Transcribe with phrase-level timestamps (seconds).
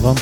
[0.00, 0.14] van.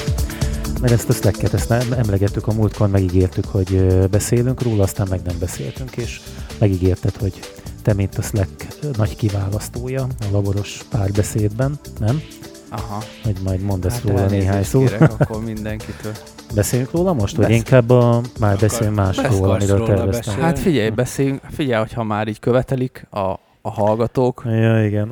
[0.81, 5.39] Mert ezt a Slack-et, ezt emlegettük a múltkor, megígértük, hogy beszélünk róla, aztán meg nem
[5.39, 6.21] beszéltünk, és
[6.59, 7.41] megígérted, hogy
[7.83, 12.23] te, mint a Slack nagy kiválasztója a laboros párbeszédben, nem?
[12.71, 13.03] Aha.
[13.23, 14.93] Hogy majd mondasz hát róla néhány szót.
[15.19, 16.13] akkor mindenkitől.
[16.55, 20.41] Beszéljünk róla most, vagy inkább a, már beszéljünk másról, amiről terveztem?
[20.41, 23.19] Hát figyelj, beszéljünk, figyelj, hogyha már így követelik a,
[23.63, 24.43] a hallgatók.
[24.47, 25.09] Ja, igen.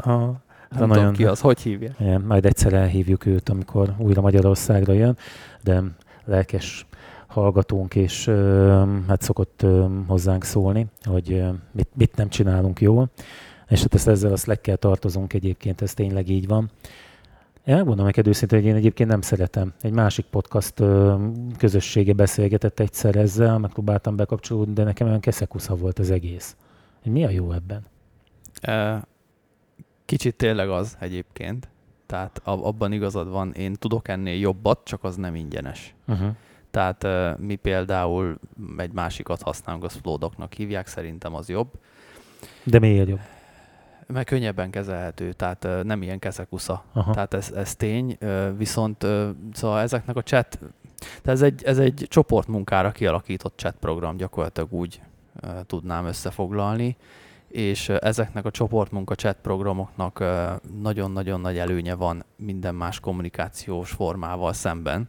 [0.70, 1.94] A, nem nagyon, tudom ki az, hogy hívja.
[1.98, 5.16] Igen, majd egyszer elhívjuk őt, amikor újra Magyarországra jön,
[5.62, 5.82] de
[6.24, 6.86] lelkes
[7.26, 13.10] hallgatónk, és ö, hát szokott ö, hozzánk szólni, hogy ö, mit, mit nem csinálunk jól,
[13.68, 16.70] és hát ezt ezzel a slack tartozunk egyébként, ez tényleg így van.
[17.64, 19.72] Én megmondom neked őszintén, hogy én egyébként nem szeretem.
[19.80, 20.82] Egy másik podcast
[21.58, 26.56] közössége beszélgetett egyszer ezzel, megpróbáltam bekapcsolódni, de nekem olyan keszekusza volt az egész.
[27.04, 27.82] Mi a jó ebben?
[30.10, 31.68] Kicsit tényleg az egyébként.
[32.06, 35.94] Tehát abban igazad van, én tudok ennél jobbat, csak az nem ingyenes.
[36.06, 36.28] Uh-huh.
[36.70, 37.06] Tehát
[37.38, 38.38] mi például
[38.76, 41.68] egy másikat használunk, az Flowdoknak hívják, szerintem az jobb.
[42.62, 43.20] De miért jobb?
[44.06, 46.84] Mert könnyebben kezelhető, tehát nem ilyen keszekusza.
[46.92, 47.12] Aha.
[47.12, 48.18] Tehát ez, ez tény,
[48.56, 49.06] viszont
[49.52, 50.58] szóval ezeknek a chat,
[50.98, 55.00] tehát ez egy, ez egy csoportmunkára kialakított chat program, gyakorlatilag úgy
[55.66, 56.96] tudnám összefoglalni
[57.50, 60.24] és ezeknek a csoportmunka chat programoknak
[60.80, 65.08] nagyon-nagyon nagy előnye van minden más kommunikációs formával szemben.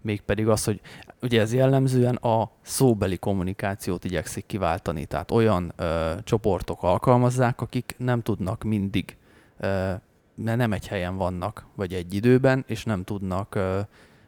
[0.00, 0.80] Mégpedig az, hogy
[1.22, 8.22] ugye ez jellemzően a szóbeli kommunikációt igyekszik kiváltani, tehát olyan ö, csoportok alkalmazzák, akik nem
[8.22, 9.16] tudnak mindig,
[9.58, 9.92] ö,
[10.34, 13.80] nem egy helyen vannak, vagy egy időben, és nem tudnak ö,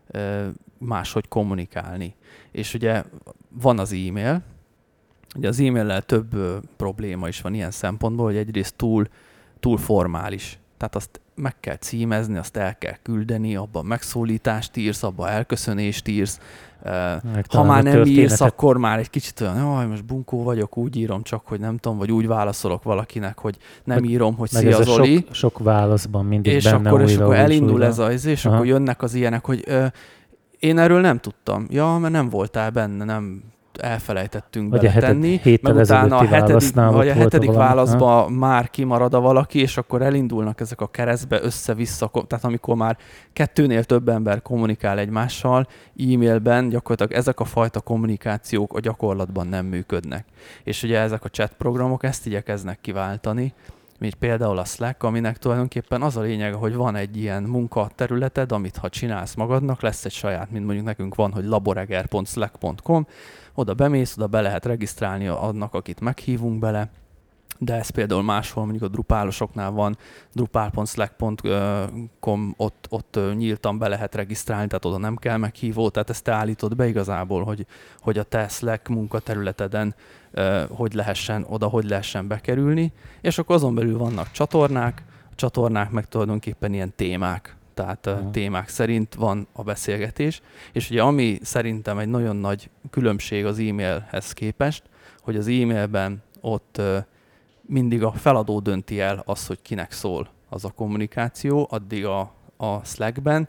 [0.07, 0.49] ö,
[0.79, 2.15] máshogy kommunikálni.
[2.51, 3.05] És ugye
[3.49, 4.43] van az e-mail,
[5.37, 9.09] Ugye az e-maillel több ö, probléma is van ilyen szempontból, hogy egyrészt túl,
[9.61, 10.59] túl formális.
[10.77, 16.41] Tehát azt meg kell címezni, azt el kell küldeni, abban megszólítást írsz, abban elköszönést írsz.
[17.33, 20.97] Meg ha már nem írsz, akkor már egy kicsit olyan, hogy most bunkó vagyok, úgy
[20.97, 24.83] írom csak, hogy nem tudom, vagy úgy válaszolok valakinek, hogy nem meg, írom, hogy szia
[24.83, 25.15] Zoli.
[25.15, 27.85] Sok, sok válaszban mindig és benne akkor, újra, és akkor elindul újra.
[27.85, 28.55] ez az, és Aha.
[28.55, 29.87] akkor jönnek az ilyenek, hogy ö,
[30.59, 31.67] én erről nem tudtam.
[31.71, 33.43] Ja, mert nem voltál benne, nem
[33.81, 39.21] elfelejtettünk vagy beletenni, heted, meg utána a hetedik, vagy a hetedik válaszba már kimarad a
[39.21, 42.97] valaki, és akkor elindulnak ezek a keresztbe össze-vissza, tehát amikor már
[43.33, 45.67] kettőnél több ember kommunikál egymással,
[45.99, 50.25] e-mailben gyakorlatilag ezek a fajta kommunikációk a gyakorlatban nem működnek.
[50.65, 53.55] És ugye ezek a chat programok ezt igyekeznek kiváltani,
[53.99, 58.77] mint például a Slack, aminek tulajdonképpen az a lényeg, hogy van egy ilyen munkaterületed, amit
[58.77, 63.07] ha csinálsz magadnak, lesz egy saját, mint mondjuk nekünk van, hogy laboreger.slack.com,
[63.55, 66.91] oda bemész, oda be lehet regisztrálni annak, akit meghívunk bele,
[67.59, 69.99] de ez például máshol, mondjuk a drupálosoknál van,
[70.33, 76.33] drupal.slack.com, ott, ott nyíltan be lehet regisztrálni, tehát oda nem kell meghívó, tehát ezt te
[76.33, 77.67] állítod be igazából, hogy,
[78.01, 79.95] hogy a te Slack munkaterületeden
[80.71, 86.09] hogy lehessen, oda hogy lehessen bekerülni, és akkor azon belül vannak csatornák, a csatornák meg
[86.09, 88.31] tulajdonképpen ilyen témák, tehát uh-huh.
[88.31, 90.41] témák szerint van a beszélgetés,
[90.73, 94.83] és ugye ami szerintem egy nagyon nagy különbség az e-mailhez képest,
[95.21, 96.81] hogy az e-mailben ott
[97.69, 102.85] mindig a feladó dönti el az, hogy kinek szól az a kommunikáció, addig a, a
[102.85, 103.49] Slackben.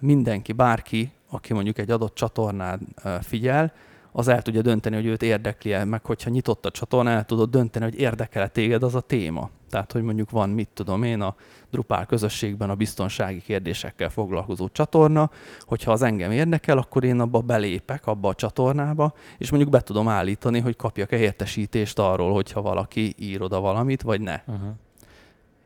[0.00, 2.80] Mindenki, bárki, aki mondjuk egy adott csatornán
[3.20, 3.72] figyel,
[4.16, 7.50] az el tudja dönteni, hogy őt érdekli -e, meg hogyha nyitott a csatorna, el tudod
[7.50, 9.50] dönteni, hogy érdekel-e téged az a téma.
[9.70, 11.34] Tehát, hogy mondjuk van, mit tudom én, a
[11.70, 15.30] Drupal közösségben a biztonsági kérdésekkel foglalkozó csatorna,
[15.60, 20.08] hogyha az engem érdekel, akkor én abba belépek, abba a csatornába, és mondjuk be tudom
[20.08, 24.40] állítani, hogy kapjak-e értesítést arról, hogyha valaki ír oda valamit, vagy ne.
[24.46, 24.68] Uh-huh.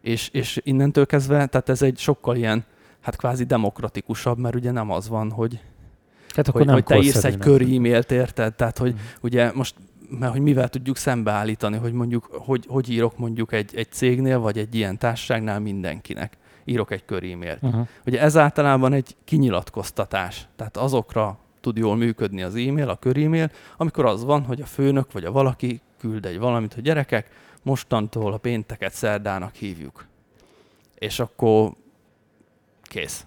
[0.01, 2.65] És, és innentől kezdve, tehát ez egy sokkal ilyen,
[3.01, 5.61] hát kvázi demokratikusabb, mert ugye nem az van, hogy
[6.39, 8.55] Hát akkor hogy, nem hogy te írsz egy kör e-mailt, érted?
[8.55, 8.97] Tehát, hogy mm.
[9.21, 9.75] ugye most
[10.11, 14.59] mert hogy mivel tudjuk szembeállítani, hogy mondjuk, hogy, hogy írok mondjuk egy, egy cégnél, vagy
[14.59, 16.37] egy ilyen társaságnál mindenkinek.
[16.65, 17.63] Írok egy kör e-mailt.
[17.63, 17.87] Uh-huh.
[18.07, 20.49] Ugye ez általában egy kinyilatkoztatás.
[20.57, 24.67] Tehát azokra tud jól működni az e-mail, a kör e-mail, amikor az van, hogy a
[24.67, 27.31] főnök vagy a valaki küld egy valamit, hogy gyerekek,
[27.63, 30.07] mostantól a pénteket szerdának hívjuk.
[30.95, 31.73] És akkor
[32.83, 33.27] kész.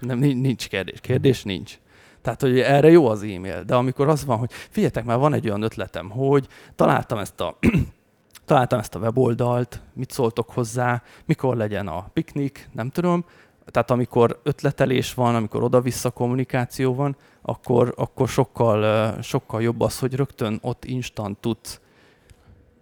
[0.00, 1.00] Nem, nincs kérdés.
[1.00, 1.78] Kérdés nincs.
[2.22, 5.48] Tehát, hogy erre jó az e-mail, de amikor az van, hogy figyeljetek, már van egy
[5.48, 7.58] olyan ötletem, hogy találtam ezt a
[8.44, 13.24] találtam ezt a weboldalt, mit szóltok hozzá, mikor legyen a piknik, nem tudom.
[13.66, 20.14] Tehát amikor ötletelés van, amikor oda-vissza kommunikáció van, akkor, akkor sokkal, sokkal jobb az, hogy
[20.14, 21.80] rögtön ott instant tudsz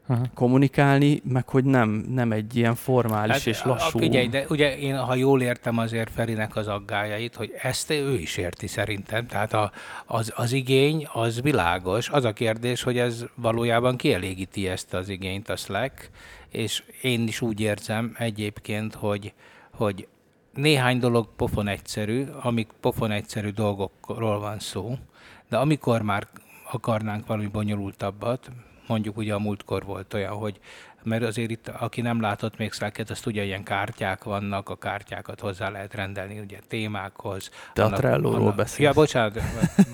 [0.08, 0.26] uh-huh.
[0.34, 3.98] kommunikálni, meg hogy nem, nem egy ilyen formális hát, és lassú...
[3.98, 8.36] Figyelj, de ugye én, ha jól értem azért Ferinek az aggájait, hogy ezt ő is
[8.36, 9.72] érti szerintem, tehát a,
[10.06, 12.08] az, az igény az világos.
[12.08, 16.10] Az a kérdés, hogy ez valójában kielégíti ezt az igényt a Slack,
[16.48, 19.32] és én is úgy érzem egyébként, hogy,
[19.72, 20.08] hogy
[20.54, 24.98] néhány dolog pofon egyszerű, amik pofon egyszerű dolgokról van szó,
[25.48, 26.26] de amikor már
[26.70, 28.50] akarnánk valami bonyolultabbat,
[28.88, 30.60] mondjuk ugye a múltkor volt olyan, hogy
[31.02, 35.40] mert azért itt, aki nem látott még Slack-et, azt ugye ilyen kártyák vannak, a kártyákat
[35.40, 37.50] hozzá lehet rendelni ugye témákhoz.
[37.74, 38.78] De annak, a Trello-ról beszélsz.
[38.78, 39.40] Ja, bocsánat,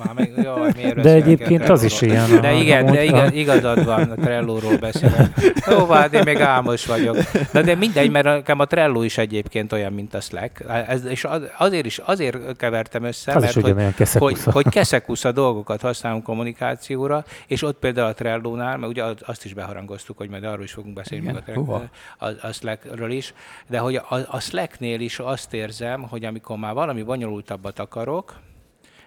[0.05, 2.41] már meg, jaj, miért De egyébként az is ilyen.
[2.41, 5.41] De igen, de igaz, igazad van, a Trello-ról beszélek.
[5.71, 7.17] Jó, hát én még álmos vagyok.
[7.53, 10.65] De, de mindegy, mert nekem a Trello is egyébként olyan, mint a Slack.
[10.87, 11.27] Ez, és
[11.59, 17.63] azért is, azért kevertem össze, az mert hogy, hogy, hogy keszekusza dolgokat használunk kommunikációra, és
[17.63, 21.33] ott például a Trello-nál, mert ugye azt is beharangoztuk, hogy majd arról is fogunk beszélni
[21.33, 21.75] meg a,
[22.19, 23.35] a, a Slackről is,
[23.69, 28.41] de hogy a, a Slacknél is azt érzem, hogy amikor már valami bonyolultabbat akarok,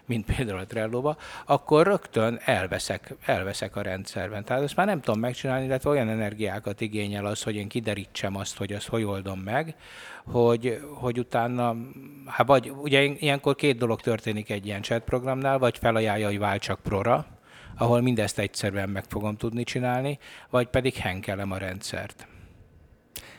[0.07, 1.13] mint például a trello
[1.45, 4.45] akkor rögtön elveszek, elveszek a rendszerben.
[4.45, 8.57] Tehát ezt már nem tudom megcsinálni, illetve olyan energiákat igényel az, hogy én kiderítsem azt,
[8.57, 9.75] hogy azt hogy oldom meg,
[10.25, 11.75] hogy, hogy utána,
[12.25, 16.79] hát vagy ugye ilyenkor két dolog történik egy ilyen chat programnál, vagy felajánlja, hogy váltsak
[16.79, 17.36] prora,
[17.77, 20.19] ahol mindezt egyszerűen meg fogom tudni csinálni,
[20.49, 22.27] vagy pedig henkelem a rendszert.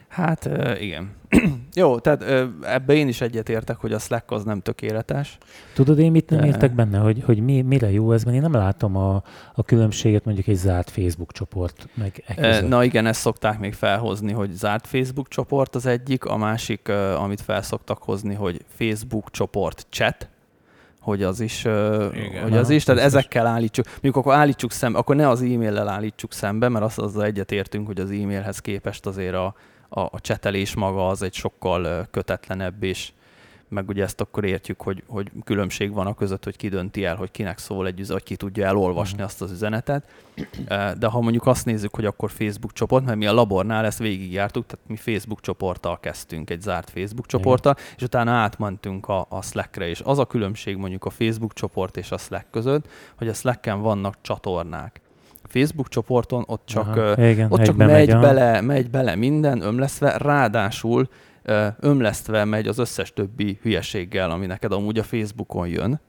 [0.09, 0.49] Hát
[0.81, 1.11] igen.
[1.75, 5.39] Jó, tehát ebbe én is egyetértek, hogy a Slack az nem tökéletes.
[5.75, 8.53] Tudod, én mit nem értek benne, hogy, hogy mi, mire jó ez, mert én nem
[8.53, 9.23] látom a,
[9.55, 14.33] a különbséget mondjuk egy zárt Facebook csoport meg e Na igen, ezt szokták még felhozni,
[14.33, 20.29] hogy zárt Facebook csoport az egyik, a másik, amit felszoktak hozni, hogy Facebook csoport chat,
[21.09, 25.17] hogy az is, Igen, hogy az is, tehát ezekkel állítsuk, mondjuk akkor állítsuk szembe, akkor
[25.17, 29.55] ne az e-maillel állítsuk szembe, mert azt azzal egyetértünk, hogy az e-mailhez képest azért a,
[29.89, 33.13] a, a csetelés maga az egy sokkal kötetlenebb és
[33.69, 37.17] meg ugye ezt akkor értjük, hogy, hogy különbség van a között, hogy ki dönti el,
[37.17, 39.29] hogy kinek szól egy üzenet, ki tudja elolvasni uh-huh.
[39.29, 40.05] azt az üzenetet.
[40.99, 44.67] De ha mondjuk azt nézzük, hogy akkor Facebook csoport, mert mi a labornál ezt végigjártuk,
[44.67, 47.93] tehát mi Facebook csoporttal kezdtünk, egy zárt Facebook csoporttal, Igen.
[47.97, 52.11] és utána átmentünk a, a Slackre, és az a különbség mondjuk a Facebook csoport és
[52.11, 55.01] a Slack között, hogy a Slacken vannak csatornák.
[55.49, 60.17] Facebook csoporton ott csak, Aha, igen, ott csak megy, megy, bele, megy bele minden ömleszve,
[60.17, 61.09] ráadásul
[61.81, 66.01] ömlesztve megy az összes többi hülyeséggel, ami neked amúgy a Facebookon jön.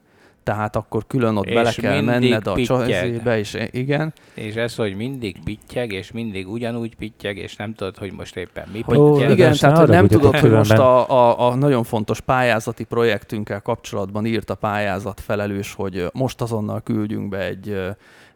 [0.44, 4.13] Tehát akkor külön ott és bele kell menned a csajzébe, és igen.
[4.33, 8.68] És ez, hogy mindig pittyeg, és mindig ugyanúgy pittyeg, és nem tudod, hogy most éppen
[8.74, 9.30] mi hogy, pittyeg.
[9.30, 14.25] Igen, tehát hogy nem tudod, hogy most a, a, a nagyon fontos pályázati projektünkkel kapcsolatban
[14.25, 17.77] írt a pályázat felelős, hogy most azonnal küldjünk be egy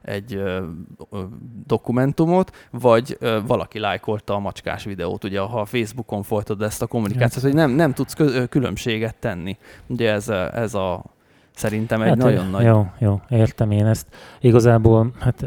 [0.04, 0.64] egy ö,
[1.12, 1.24] ö,
[1.66, 6.88] dokumentumot, vagy ö, valaki lájkolta a macskás videót, ugye ha a Facebookon folytod ezt a
[6.88, 8.14] kommunikációt, hogy nem, nem tudsz
[8.50, 9.58] különbséget tenni.
[9.88, 11.04] Ugye ez, ez a
[11.56, 12.66] Szerintem egy hát, nagyon nagy...
[12.66, 14.08] Jó, jó, értem én ezt.
[14.40, 15.46] Igazából, hát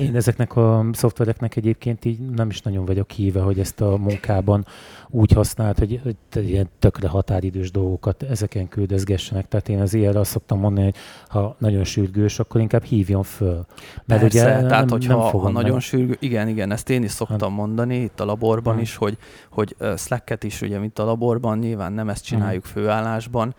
[0.00, 4.66] én ezeknek a szoftvereknek egyébként így nem is nagyon vagyok híve, hogy ezt a munkában
[5.14, 9.48] úgy használt, hogy, hogy ilyen tökre határidős dolgokat ezeken küldözgessenek.
[9.48, 10.96] Tehát én az ilyenre azt szoktam mondani, hogy
[11.28, 13.66] ha nagyon sürgős, akkor inkább hívjon föl.
[14.04, 15.80] Mert Persze, ugye tehát nem, hogyha nem ha nagyon meg.
[15.80, 17.58] sürgő, igen, igen, ezt én is szoktam hát.
[17.58, 18.82] mondani itt a laborban hmm.
[18.82, 19.18] is, hogy,
[19.50, 22.72] hogy Slack-et is ugye, mint a laborban, nyilván nem ezt csináljuk hmm.
[22.72, 23.54] főállásban,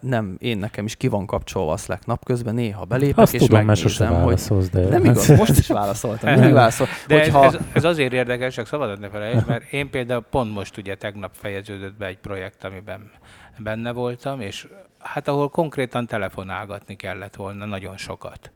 [0.00, 3.64] nem, én nekem is ki van kapcsolva a Slack napközben, néha belépek, Azt és tudom,
[3.64, 4.40] megnézem, hogy...
[4.72, 4.88] De...
[4.88, 6.86] Nem igaz, most is válaszoltam, mindig válaszol.
[7.06, 7.44] De hogyha...
[7.44, 10.96] ez, ez, ez, azért érdekes, csak szabad ne felejtsd, mert én például pont most ugye
[10.96, 13.10] tegnap fejeződött be egy projekt, amiben
[13.58, 18.50] benne voltam, és hát ahol konkrétan telefonálgatni kellett volna nagyon sokat.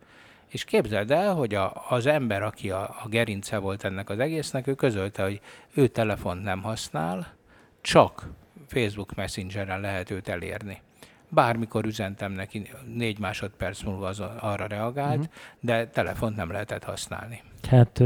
[0.48, 4.66] És képzeld el, hogy a, az ember, aki a, a gerince volt ennek az egésznek,
[4.66, 5.40] ő közölte, hogy
[5.74, 7.34] ő telefont nem használ,
[7.80, 8.28] csak
[8.68, 10.82] Facebook Messengeren lehet őt elérni
[11.28, 15.34] bármikor üzentem neki, négy másodperc múlva az arra reagált, uh-huh.
[15.60, 17.42] de telefont nem lehetett használni.
[17.66, 18.00] Hát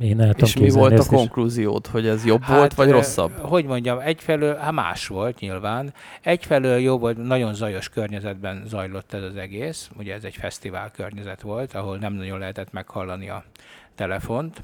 [0.00, 3.32] én el És mi volt a konklúziód, hogy ez jobb hát, volt, vagy rosszabb?
[3.32, 5.92] Hogy mondjam, egyfelől, hát más volt nyilván.
[6.22, 9.90] Egyfelől jobb volt, nagyon zajos környezetben zajlott ez az egész.
[9.98, 13.44] Ugye ez egy fesztivál környezet volt, ahol nem nagyon lehetett meghallani a
[13.94, 14.62] telefont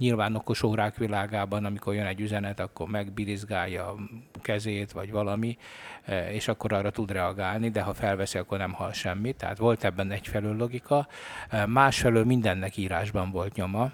[0.00, 3.96] nyilván okos órák világában, amikor jön egy üzenet, akkor megbirizgálja a
[4.42, 5.58] kezét, vagy valami,
[6.04, 9.36] e, és akkor arra tud reagálni, de ha felveszi, akkor nem hall semmit.
[9.36, 11.08] Tehát volt ebben egyfelől logika.
[11.48, 13.90] E, másfelől mindennek írásban volt nyoma.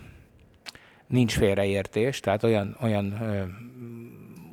[1.07, 3.19] Nincs félreértés, tehát olyan, olyan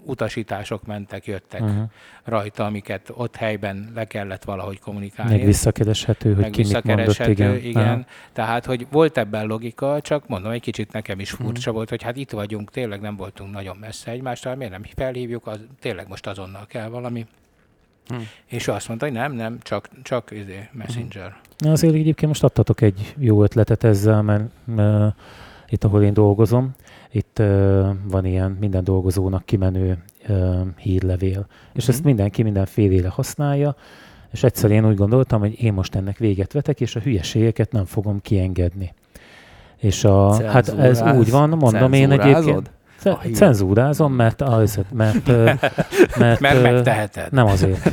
[0.05, 1.83] utasítások mentek, jöttek uh-huh.
[2.23, 5.35] rajta, amiket ott helyben le kellett valahogy kommunikálni.
[5.35, 7.55] Meg visszakereshető, hogy meg ki mit mondott, igen.
[7.55, 8.05] igen.
[8.33, 11.73] Tehát, hogy volt ebben logika, csak mondom, egy kicsit nekem is furcsa uh-huh.
[11.73, 15.59] volt, hogy hát itt vagyunk, tényleg nem voltunk nagyon messze egymástól, miért nem felhívjuk, az,
[15.79, 17.25] tényleg most azonnal kell valami.
[18.07, 18.27] Hmm.
[18.45, 21.35] És ő azt mondta, hogy nem, nem, csak, csak izé, Messenger.
[21.57, 25.13] Na azért egyébként most adtatok egy jó ötletet ezzel, mert uh,
[25.69, 26.75] itt, ahol én dolgozom,
[27.15, 29.97] itt uh, van ilyen minden dolgozónak kimenő
[30.29, 31.47] uh, hírlevél.
[31.73, 31.93] És hmm.
[31.93, 33.75] ezt mindenki mindenfélére használja,
[34.31, 37.85] és egyszer én úgy gondoltam, hogy én most ennek véget vetek, és a hülyeségeket nem
[37.85, 38.93] fogom kiengedni.
[39.77, 42.71] És a, hát ez úgy van, mondom én egyébként.
[43.33, 45.27] Cenzúrázom, mert azért, mert,
[46.17, 47.31] mert, mert megteheted.
[47.31, 47.89] Nem azért.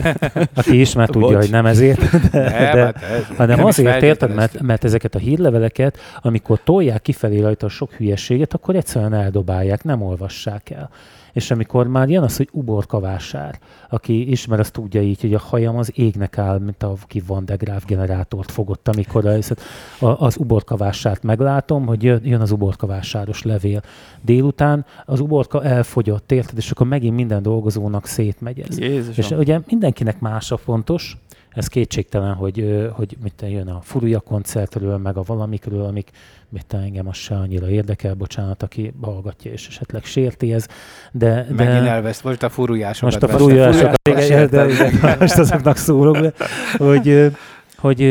[0.55, 4.35] Aki ismer tudja, hogy nem ezért, de, nem, de, hát ez, hanem nem azért érted,
[4.35, 10.03] mert, mert ezeket a hírleveleket, amikor tolják kifelé rajta sok hülyeséget, akkor egyszerűen eldobálják, nem
[10.03, 10.91] olvassák el.
[11.33, 13.59] És amikor már jön az, hogy uborkavásár,
[13.89, 17.55] aki ismer, azt tudja így, hogy a hajam az égnek áll, mint aki Van de
[17.55, 19.55] Graaf generátort fogott, amikor az,
[19.99, 23.83] az uborkavásárt meglátom, hogy jön az uborkavásáros levél.
[24.23, 26.59] Délután az uborka elfogyott, érted?
[26.59, 28.79] És akkor megint minden dolgozónak szétmegy ez.
[28.79, 29.15] Jézusom.
[29.17, 31.17] És ugye mindenkinek más a fontos,
[31.51, 36.11] ez kétségtelen, hogy, hogy mit jön a Furuja koncertről, meg a valamikről, amik
[36.49, 40.67] mit engem az se annyira érdekel, bocsánat, aki hallgatja és esetleg sérti ez.
[41.13, 43.21] De, de Megint elvesz, most a furujásokat.
[43.21, 46.33] Most a furujásokat, igen, de, de, most azoknak szólok, de,
[46.77, 47.31] hogy,
[47.77, 48.03] hogy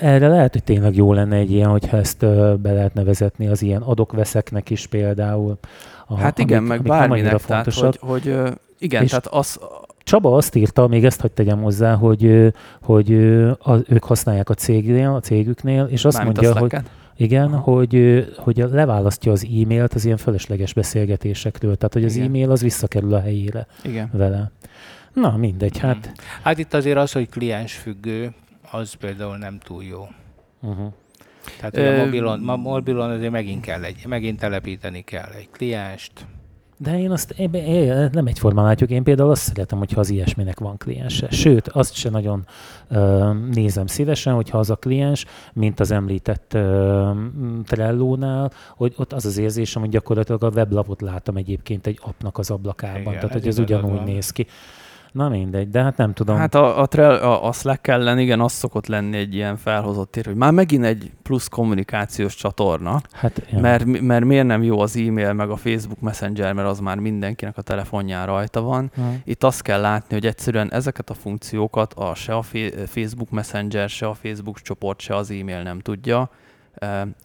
[0.00, 2.26] erre lehet, hogy tényleg jó lenne egy ilyen, hogyha ezt
[2.60, 5.58] be lehetne vezetni az ilyen adok-veszeknek is például.
[6.06, 8.34] A, hát igen, amik, meg amik bárminek, tehát, hogy, hogy
[8.78, 9.60] igen, és tehát az,
[10.08, 13.12] Csaba azt írta, még ezt hagyd tegyem hozzá, hogy, hogy
[13.58, 16.76] az, ők használják a cégnél, a cégüknél, és azt Mármint mondja, hogy
[17.16, 22.26] igen, hogy, hogy leválasztja az e-mailt az ilyen fölösleges beszélgetésekről, tehát hogy az Igen.
[22.26, 24.10] e-mail az visszakerül a helyére Igen.
[24.12, 24.50] vele.
[25.12, 26.04] Na, mindegy, hát...
[26.04, 26.14] Hmm.
[26.42, 28.34] Hát itt azért az, hogy kliens függő,
[28.70, 30.08] az például nem túl jó.
[30.60, 30.92] Uh-huh.
[31.60, 32.00] Tehát Ö...
[32.00, 36.12] a mobilon, a mobilon azért megint kell egy, megint telepíteni kell egy klienst,
[36.80, 38.90] de én azt én, én, nem egyformán látjuk.
[38.90, 41.30] Én például azt szeretem, hogyha az ilyesminek van kliense.
[41.30, 42.46] Sőt, azt se nagyon
[42.88, 47.10] ö, nézem szívesen, hogyha az a kliens, mint az említett ö,
[47.64, 52.50] Trello-nál, hogy ott az az érzésem, hogy gyakorlatilag a weblapot látom egyébként egy appnak az
[52.50, 53.00] ablakában.
[53.00, 54.04] Igen, Tehát, hogy ez ugyanúgy van.
[54.04, 54.46] néz ki.
[55.12, 56.36] Na mindegy, de hát nem tudom.
[56.36, 60.10] Hát a, a, trail, a, a Slack ellen igen, az szokott lenni egy ilyen felhozott
[60.10, 64.96] tér, hogy már megint egy plusz kommunikációs csatorna, hát, mert, mert miért nem jó az
[64.96, 68.90] e-mail, meg a Facebook Messenger, mert az már mindenkinek a telefonján rajta van.
[68.96, 69.14] Uh-huh.
[69.24, 72.42] Itt azt kell látni, hogy egyszerűen ezeket a funkciókat a, se a
[72.86, 76.30] Facebook Messenger, se a Facebook csoport, se az e-mail nem tudja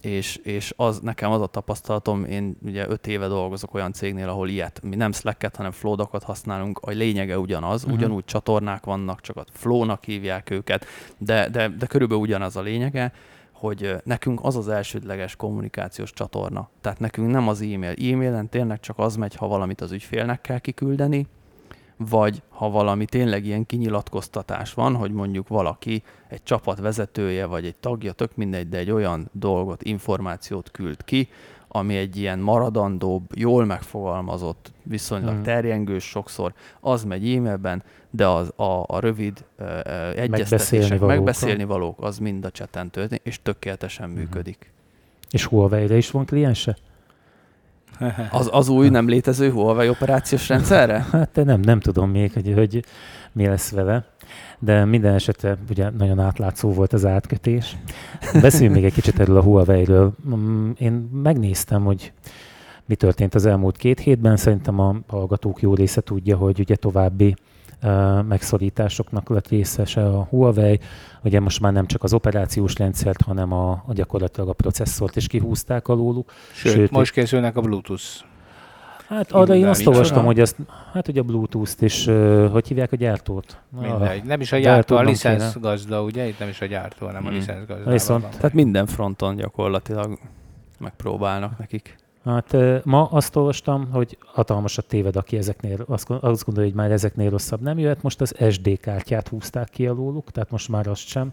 [0.02, 4.50] és, és az, nekem az a tapasztalatom, én ugye öt éve dolgozok olyan cégnél, ahol
[4.50, 7.98] ilyet, mi nem Slack-et, hanem Flow-dokat használunk, a lényege ugyanaz, uh-huh.
[7.98, 10.86] ugyanúgy csatornák vannak, csak a Flow-nak hívják őket,
[11.18, 13.14] de, de, de körülbelül ugyanaz a lényege,
[13.52, 16.70] hogy nekünk az az elsődleges kommunikációs csatorna.
[16.82, 18.14] Tehát nekünk nem az e-mail.
[18.14, 21.28] E-mailen tényleg csak az megy, ha valamit az ügyfélnek kell kiküldeni,
[21.98, 27.76] vagy ha valami tényleg ilyen kinyilatkoztatás van, hogy mondjuk valaki egy csapat vezetője, vagy egy
[27.76, 31.30] tagja, tök mindegy, de egy olyan dolgot, információt küld ki,
[31.68, 35.44] ami egy ilyen maradandóbb, jól megfogalmazott, viszonylag hmm.
[35.44, 39.68] terjengős sokszor, az megy e-mailben, de az, a, a rövid uh,
[40.16, 44.16] egyeztetések, megbeszélni valók, megbeszélni valók, az mind a cseten történik, és tökéletesen hmm.
[44.16, 44.72] működik.
[45.32, 46.78] És Huawei-re is van kliense?
[48.32, 51.06] Az, az új nem létező Huawei operációs rendszerre?
[51.12, 52.84] Hát nem, nem tudom még, hogy, hogy
[53.32, 54.06] mi lesz vele,
[54.60, 57.78] de minden esetre ugye nagyon átlátszó volt az átkötés.
[58.42, 60.14] Beszéljünk még egy kicsit erről a Huawei-ről.
[60.36, 62.12] Mm, én megnéztem, hogy
[62.86, 64.38] mi történt az elmúlt két hétben.
[64.38, 67.36] Szerintem a hallgatók jó része tudja, hogy ugye további
[68.28, 70.80] megszorításoknak lett részese a Huawei.
[71.24, 75.28] Ugye most már nem csak az operációs rendszert, hanem a, a gyakorlatilag a processzort is
[75.28, 76.32] kihúzták alóluk.
[76.54, 78.04] Sőt, Sőt most készülnek a Bluetooth.
[79.08, 80.56] Hát arra én azt olvastam, hogy ezt,
[80.94, 82.06] hát ugye a Bluetooth-t is,
[82.52, 83.58] hogy hívják a gyártót?
[83.82, 84.24] Mindegy.
[84.24, 86.28] Nem is a gyártó, a licensz gazda, ugye?
[86.28, 87.32] Itt nem is a gyártó, hanem hmm.
[87.32, 87.92] a licensz gazda.
[87.92, 90.20] Viszont, tehát minden fronton gyakorlatilag
[90.80, 91.96] megpróbálnak nekik.
[92.26, 97.62] Hát ma azt olvastam, hogy hatalmasat téved, aki ezeknél, azt, gondolja, hogy már ezeknél rosszabb
[97.62, 98.02] nem jöhet.
[98.02, 101.32] Most az SD kártyát húzták ki alóluk, tehát most már azt sem.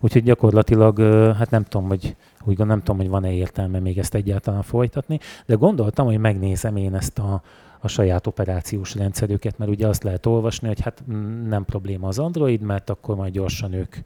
[0.00, 1.00] Úgyhogy gyakorlatilag,
[1.36, 5.54] hát nem tudom, hogy úgy nem tudom, hogy van-e értelme még ezt egyáltalán folytatni, de
[5.54, 7.42] gondoltam, hogy megnézem én ezt a,
[7.80, 11.02] a saját operációs rendszerüket, mert ugye azt lehet olvasni, hogy hát
[11.44, 13.96] nem probléma az Android, mert akkor majd gyorsan ők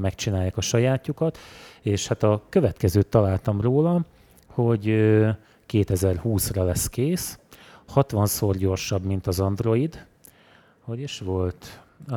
[0.00, 1.38] megcsinálják a sajátjukat,
[1.80, 4.04] és hát a következőt találtam róla,
[4.54, 4.84] hogy
[5.68, 7.38] 2020-ra lesz kész,
[7.94, 10.06] 60-szor gyorsabb, mint az Android.
[10.80, 11.82] Hogy is volt?
[12.10, 12.16] Uh,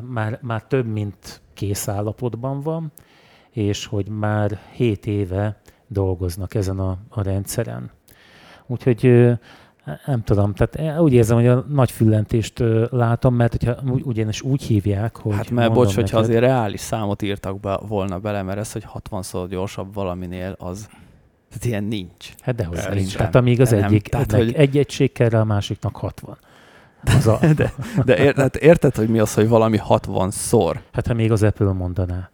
[0.00, 2.92] már, már több, mint kész állapotban van,
[3.50, 7.90] és hogy már 7 éve dolgoznak ezen a, a rendszeren.
[8.66, 9.30] Úgyhogy
[10.06, 15.16] nem tudom, tehát úgy érzem, hogy a nagy füllentést látom, mert hogyha ugyanis úgy hívják,
[15.16, 15.34] hogy...
[15.34, 19.46] Hát mert bocs, hogyha azért reális számot írtak be, volna bele, mert ez, hogy 60-szor
[19.48, 20.88] gyorsabb valaminél, az
[21.58, 22.28] tehát ilyen nincs.
[22.40, 22.94] Hát dehogy nincs.
[22.94, 23.16] nincs.
[23.16, 24.54] Tehát amíg az nem, egyik, tehát, hogy...
[24.54, 26.38] egy egység kell, a másiknak 60.
[27.04, 27.38] Az a...
[27.56, 27.72] de
[28.04, 30.76] de ér, hát érted, hogy mi az, hogy valami 60-szor?
[30.92, 32.28] Hát ha még az Apple mondaná.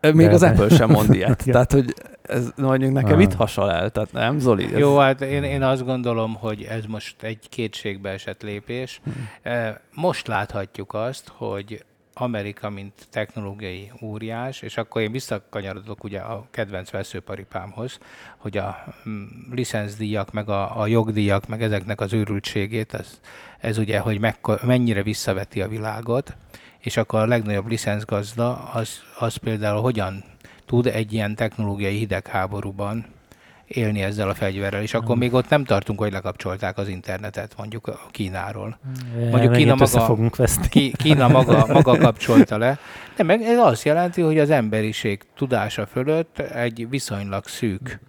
[0.00, 1.44] Még de, az Apple sem mond ilyet.
[1.52, 3.22] Tehát, hogy ez mondjuk nekem ah.
[3.22, 4.64] itt hasal el, tehát nem, Zoli?
[4.64, 4.78] Ez...
[4.78, 9.00] Jó, hát én, én azt gondolom, hogy ez most egy kétségbe esett lépés.
[9.04, 9.76] Hmm.
[9.94, 16.90] Most láthatjuk azt, hogy Amerika, mint technológiai óriás, és akkor én visszakanyarodok ugye a kedvenc
[16.90, 17.98] veszőparipámhoz,
[18.36, 23.20] hogy a mm, licenszdíjak, meg a, a jogdíjak, meg ezeknek az őrültségét, ez,
[23.58, 26.36] ez ugye, hogy mekkor, mennyire visszaveti a világot,
[26.78, 30.24] és akkor a legnagyobb licenszgazda az, az például hogyan
[30.66, 33.06] tud egy ilyen technológiai hidegháborúban
[33.76, 37.86] élni ezzel a fegyverrel, és akkor még ott nem tartunk, hogy lekapcsolták az internetet, mondjuk
[37.86, 38.78] a Kínáról.
[39.30, 40.36] Mondjuk Kína maga, fogunk
[40.96, 42.78] Kína maga, maga kapcsolta le.
[43.16, 48.00] De meg ez azt jelenti, hogy az emberiség tudása fölött egy viszonylag szűk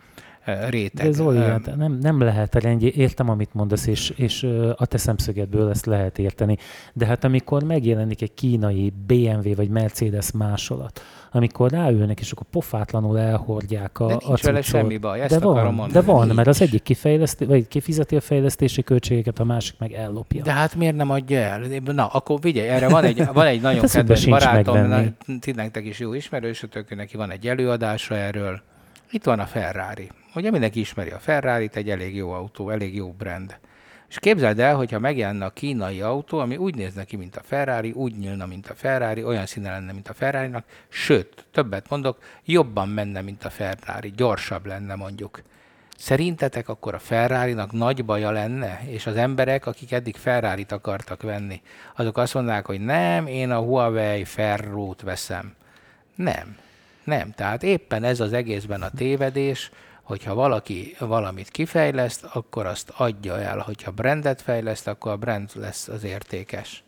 [0.45, 1.05] réteg.
[1.05, 4.43] De Zoli, hát nem, nem lehet rendje, értem, amit mondasz, és, és
[4.75, 6.57] a te szemszögedből ezt lehet érteni,
[6.93, 13.19] de hát amikor megjelenik egy kínai BMW vagy Mercedes másolat, amikor ráülnek, és akkor pofátlanul
[13.19, 16.05] elhordják a, de nincs a vele semmi baj, ezt de van, akarom mondani.
[16.05, 16.35] De van, nincs.
[16.35, 20.43] mert az egyik kifejleszti, vagy kifizeti a fejlesztési költségeket, a másik meg ellopja.
[20.43, 21.61] De hát miért nem adja el?
[21.85, 25.99] Na, akkor vigyelj, erre van egy, van egy nagyon hát kedves barátom, ti nektek is
[25.99, 28.61] jó ismerősötök, neki van egy előadása erről.
[29.11, 30.09] Itt van a Ferrari.
[30.35, 33.57] Ugye mindenki ismeri a Ferrari-t, egy elég jó autó, elég jó brand.
[34.09, 37.91] És képzeld el, hogyha megjelenne a kínai autó, ami úgy nézne ki, mint a Ferrari,
[37.91, 42.89] úgy nyílna, mint a Ferrari, olyan színe lenne, mint a Ferrari-nak, sőt, többet mondok, jobban
[42.89, 45.41] menne, mint a Ferrari, gyorsabb lenne mondjuk.
[45.97, 51.61] Szerintetek akkor a Ferrari-nak nagy baja lenne, és az emberek, akik eddig Ferrari-t akartak venni,
[51.95, 55.53] azok azt mondják, hogy nem, én a Huawei Ferrót veszem.
[56.15, 56.57] Nem.
[57.03, 57.31] Nem.
[57.31, 59.71] Tehát éppen ez az egészben a tévedés,
[60.03, 63.59] hogyha valaki valamit kifejleszt, akkor azt adja el.
[63.59, 66.83] Hogyha brandet fejleszt, akkor a brand lesz az értékes.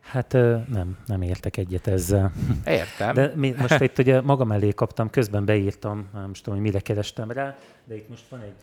[0.00, 0.32] Hát
[0.68, 2.32] nem, nem értek egyet ezzel.
[2.66, 3.14] Értem.
[3.14, 7.30] De mi, most itt ugye magam elé kaptam, közben beírtam, nem tudom, hogy mire kerestem
[7.30, 8.54] rá, de itt most van egy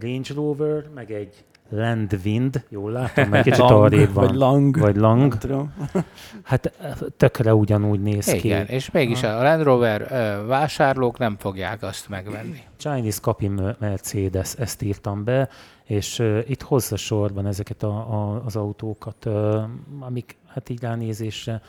[0.00, 4.26] Range Rover, meg egy Landwind, jól látom, meg kicsit arrébb van.
[4.26, 4.78] Vagy Lang.
[4.78, 5.36] Vagy Lang.
[6.42, 6.72] Hát
[7.16, 8.46] tökre ugyanúgy néz Igen, ki.
[8.46, 10.08] Igen, és mégis a Land Rover
[10.46, 12.62] vásárlók nem fogják azt megvenni.
[12.76, 15.48] Chinese Copy Mercedes, ezt írtam be,
[15.84, 19.28] és uh, itt hozza sorban ezeket a, a, az autókat,
[20.00, 21.60] amik hát így ránézésre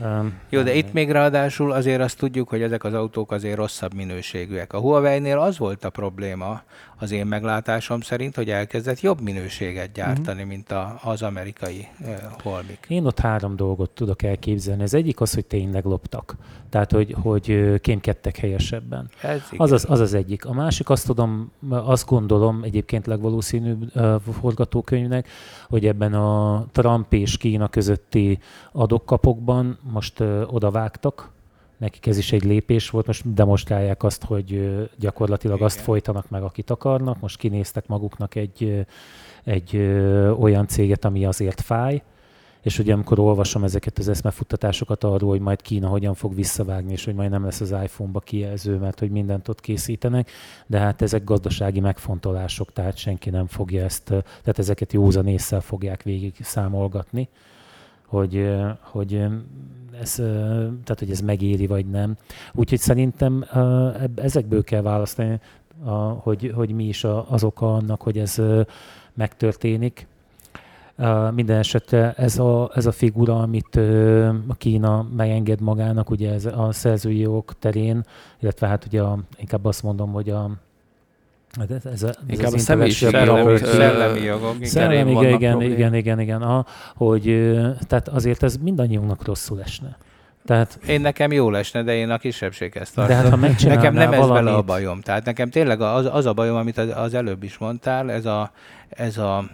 [0.00, 3.94] Um, Jó, de itt még ráadásul azért azt tudjuk, hogy ezek az autók azért rosszabb
[3.94, 4.72] minőségűek.
[4.72, 6.62] A Huawei-nél az volt a probléma,
[7.00, 10.48] az én meglátásom szerint, hogy elkezdett jobb minőséget gyártani, uh-huh.
[10.48, 12.08] mint a, az amerikai uh,
[12.42, 12.84] holmik.
[12.88, 14.82] Én ott három dolgot tudok elképzelni.
[14.82, 16.36] Az egyik az, hogy tényleg loptak.
[16.70, 19.10] Tehát, hogy, hogy kémkedtek helyesebben.
[19.22, 20.44] Ez az, az, az az egyik.
[20.44, 25.28] A másik azt tudom, azt gondolom egyébként legvalószínűbb uh, forgatókönyvnek,
[25.68, 28.38] hogy ebben a Trump és Kína közötti
[28.72, 31.30] adokkapokban most odavágtak,
[31.76, 35.68] nekik ez is egy lépés volt, most demonstrálják azt, hogy gyakorlatilag Igen.
[35.68, 38.86] azt folytanak meg, akit akarnak, most kinéztek maguknak egy,
[39.44, 39.76] egy
[40.38, 42.02] olyan céget, ami azért fáj,
[42.62, 47.04] és ugye amikor olvasom ezeket az eszmefuttatásokat arról, hogy majd Kína hogyan fog visszavágni, és
[47.04, 50.30] hogy majd nem lesz az iPhone-ba kijelző, mert hogy mindent ott készítenek,
[50.66, 56.02] de hát ezek gazdasági megfontolások, tehát senki nem fogja ezt, tehát ezeket józan észre fogják
[56.02, 57.28] végig számolgatni,
[58.08, 59.26] hogy, hogy
[60.00, 62.16] ez, tehát hogy ez megéri vagy nem.
[62.54, 63.44] Úgyhogy szerintem
[64.14, 65.40] ezekből kell választani,
[66.22, 68.42] hogy, hogy mi is az oka annak, hogy ez
[69.14, 70.06] megtörténik.
[71.34, 73.76] Minden esetre ez a, ez a figura, amit
[74.46, 78.04] a Kína megenged magának, ugye ez a szerzői jogok terén,
[78.40, 80.50] illetve hát ugye a, inkább azt mondom, hogy a,
[81.58, 84.64] Hát ez, ez, ez Inkább a személyi szellemi, szellemi jogok.
[84.64, 87.22] Szellemi, igen, igen, igen, igen, igen, a, hogy
[87.86, 89.96] tehát azért ez mindannyiunknak rosszul esne.
[90.44, 93.16] Tehát, én nekem jó lesne, de én a kisebbséghez tartom.
[93.16, 94.44] De hát, ha nekem nem ez valamit...
[94.44, 95.00] vele a bajom.
[95.00, 98.52] Tehát nekem tényleg az, az a bajom, amit az előbb is mondtál, ez a,
[98.88, 99.44] ez a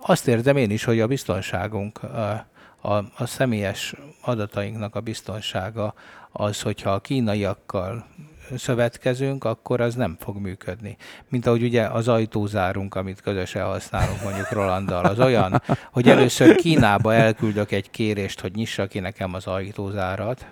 [0.00, 2.46] azt érzem én is, hogy a biztonságunk, a,
[2.88, 5.94] a, a személyes adatainknak a biztonsága
[6.32, 8.06] az, hogyha a kínaiakkal
[8.56, 10.96] szövetkezünk, akkor az nem fog működni.
[11.28, 15.62] Mint ahogy ugye az ajtózárunk, amit közösen használunk mondjuk Rolanddal, az olyan,
[15.92, 20.46] hogy először Kínába elküldök egy kérést, hogy nyissa ki nekem az ajtózárat,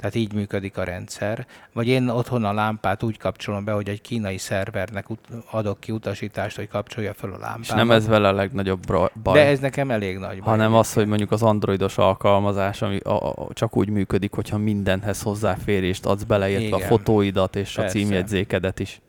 [0.00, 1.46] tehát így működik a rendszer.
[1.72, 5.06] Vagy én otthon a lámpát úgy kapcsolom be, hogy egy kínai szervernek
[5.50, 7.60] adok ki utasítást, hogy kapcsolja fel a lámpát.
[7.60, 8.86] És nem ez vele a legnagyobb
[9.22, 9.34] baj.
[9.34, 10.48] De ez nekem elég nagy baj.
[10.48, 15.22] Hanem az, hogy mondjuk az androidos alkalmazás, ami a, a, csak úgy működik, hogyha mindenhez
[15.22, 16.80] hozzáférést adsz beleértve Igen.
[16.80, 17.98] a fotóidat és Persze.
[17.98, 19.00] a címjegyzékedet is.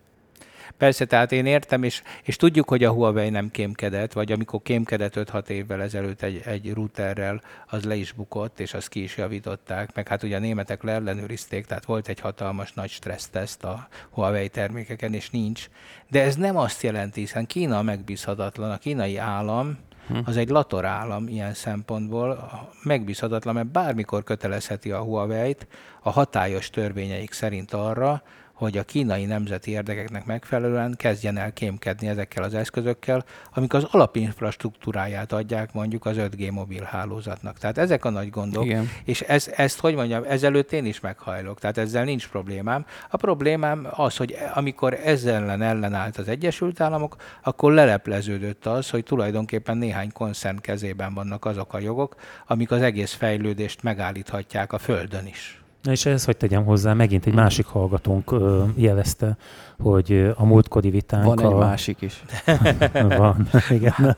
[0.81, 5.13] Persze, tehát én értem, és, és tudjuk, hogy a Huawei nem kémkedett, vagy amikor kémkedett
[5.15, 9.95] 5-6 évvel ezelőtt egy, egy routerrel, az le is bukott, és azt ki is javították,
[9.95, 15.13] meg hát ugye a németek leellenőrizték, tehát volt egy hatalmas nagy stresszteszt a Huawei termékeken,
[15.13, 15.69] és nincs.
[16.09, 20.17] De ez nem azt jelenti, hiszen Kína megbízhatatlan, a kínai állam, hm.
[20.25, 22.49] az egy lator állam ilyen szempontból,
[22.83, 25.67] megbízhatatlan, mert bármikor kötelezheti a Huawei-t
[26.01, 28.23] a hatályos törvényeik szerint arra,
[28.61, 35.31] hogy a kínai nemzeti érdekeknek megfelelően kezdjen el kémkedni ezekkel az eszközökkel, amik az alapinfrastruktúráját
[35.31, 37.57] adják mondjuk az 5G mobil hálózatnak.
[37.57, 38.89] Tehát ezek a nagy gondok, Igen.
[39.03, 42.85] és ez, ezt, hogy mondjam, ezelőtt én is meghajlok, tehát ezzel nincs problémám.
[43.09, 49.03] A problémám az, hogy amikor ezzel ellen ellenállt az Egyesült Államok, akkor lelepleződött az, hogy
[49.03, 52.15] tulajdonképpen néhány koncern kezében vannak azok a jogok,
[52.47, 55.60] amik az egész fejlődést megállíthatják a Földön is.
[55.81, 59.37] Na és ehhez hogy tegyem hozzá, megint egy másik hallgatónk ö, jelezte,
[59.79, 61.23] hogy a múltkori vitánk...
[61.23, 62.23] Van egy másik is.
[63.17, 63.93] van, igen.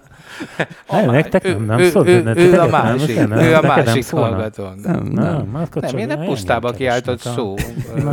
[0.89, 4.09] Nem, nektek nem, nem ő, szól, ő, ő, ő a másik, nem, ő a másik
[4.09, 4.63] hallgató.
[4.63, 7.55] Nem, nem, nem, nem én nem pusztába kiáltott szó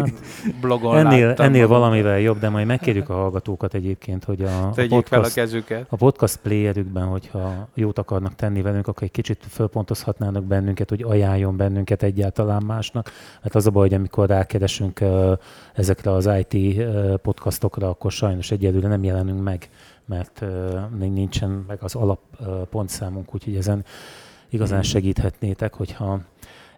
[0.61, 1.47] blogon ennél, láttam.
[1.47, 5.85] Ennél valamivel jobb, de majd megkérjük a hallgatókat egyébként, hogy a, a podcast, fel a,
[5.89, 11.57] a podcast playerükben, hogyha jót akarnak tenni velünk, akkor egy kicsit fölpontozhatnának bennünket, hogy ajánljon
[11.57, 13.11] bennünket egyáltalán másnak.
[13.43, 15.01] Mert az a baj, hogy amikor rákeresünk
[15.75, 16.83] ezekre az IT
[17.23, 19.69] podcastokra, akkor sajnos egyelőre nem jelenünk meg
[20.05, 20.45] mert
[20.99, 22.21] még nincsen meg az alap
[22.71, 23.85] pontszámunk, úgyhogy ezen
[24.49, 24.89] igazán hmm.
[24.89, 26.21] segíthetnétek, hogyha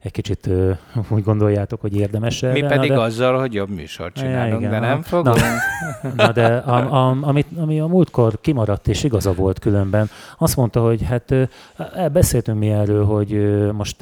[0.03, 0.49] egy kicsit
[1.15, 2.53] úgy gondoljátok, hogy érdemes erre.
[2.53, 3.01] Mi pedig de...
[3.01, 5.37] azzal, hogy jobb műsort csinálunk, ja, igen, de nem fogunk.
[5.37, 10.57] Na, na de a, a, amit, ami a múltkor kimaradt, és igaza volt különben, azt
[10.57, 13.97] mondta, hogy hát uh, beszéltünk mi erről, hogy most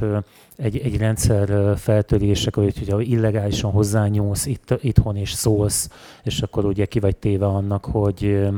[0.56, 5.90] egy, egy rendszer feltörések, hogy, hogy illegálisan hozzányúlsz itt, itthon és szólsz,
[6.22, 8.48] és akkor ugye ki vagy téve annak, hogy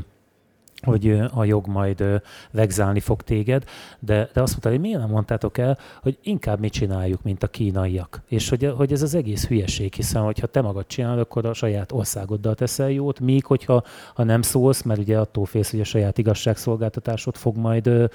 [0.82, 3.64] hogy a jog majd vegzálni fog téged,
[3.98, 7.46] de, de azt mondta, hogy miért nem mondtátok el, hogy inkább mi csináljuk, mint a
[7.46, 8.22] kínaiak.
[8.28, 11.92] És hogy, hogy ez az egész hülyeség, hiszen hogyha te magad csinálod, akkor a saját
[11.92, 13.82] országoddal teszel jót, míg hogyha
[14.14, 18.10] ha nem szólsz, mert ugye attól félsz, hogy a saját igazságszolgáltatásod fog majd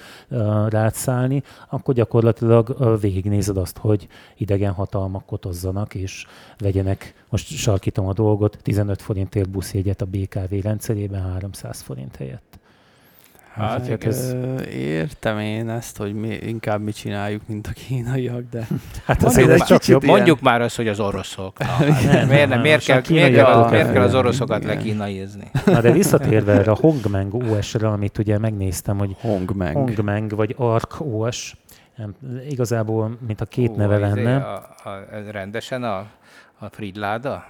[0.90, 6.26] szállni, akkor gyakorlatilag uh, végignézed azt, hogy idegen hatalmak kotozzanak, és
[6.58, 12.57] vegyenek, most sarkítom a dolgot, 15 forintért buszjegyet a BKV rendszerében 300 forint helyett.
[13.58, 14.34] Hát, hát ez...
[14.72, 18.66] értem én ezt, hogy mi, inkább mi csináljuk, mint a kínaiak, de...
[19.06, 20.04] Hát azért ez csak jobb.
[20.04, 21.58] Mondjuk már azt, hogy az oroszok.
[21.58, 25.50] Na, hát, miért, nem, miért, kell, miért, kell, miért kell az oroszokat lekínaizni?
[25.66, 31.00] Na de visszatérve erre a Hongmeng OS-re, amit ugye megnéztem, hogy Hongmeng, Hongmeng vagy Arc
[31.00, 31.56] OS,
[31.96, 32.14] nem,
[32.48, 34.36] igazából, mint a két Ó, neve izé lenne.
[34.36, 36.06] A, a, rendesen a,
[36.58, 37.44] a Fridláda?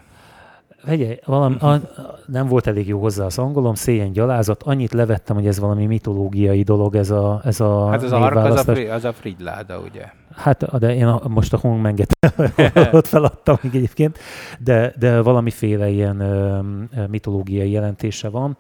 [0.85, 1.81] Figyelj, valami, a,
[2.27, 6.63] nem volt elég jó hozzá az angolom, szégyen gyalázat, annyit levettem, hogy ez valami mitológiai
[6.63, 10.05] dolog, ez a Ez a hát az a hark, az a, az a Fridláda, ugye?
[10.37, 12.17] Hát, de én a, most a Hongmenget
[12.93, 14.19] ott feladtam még egyébként,
[14.59, 16.59] de, de valamiféle ilyen ö,
[17.07, 18.57] mitológiai jelentése van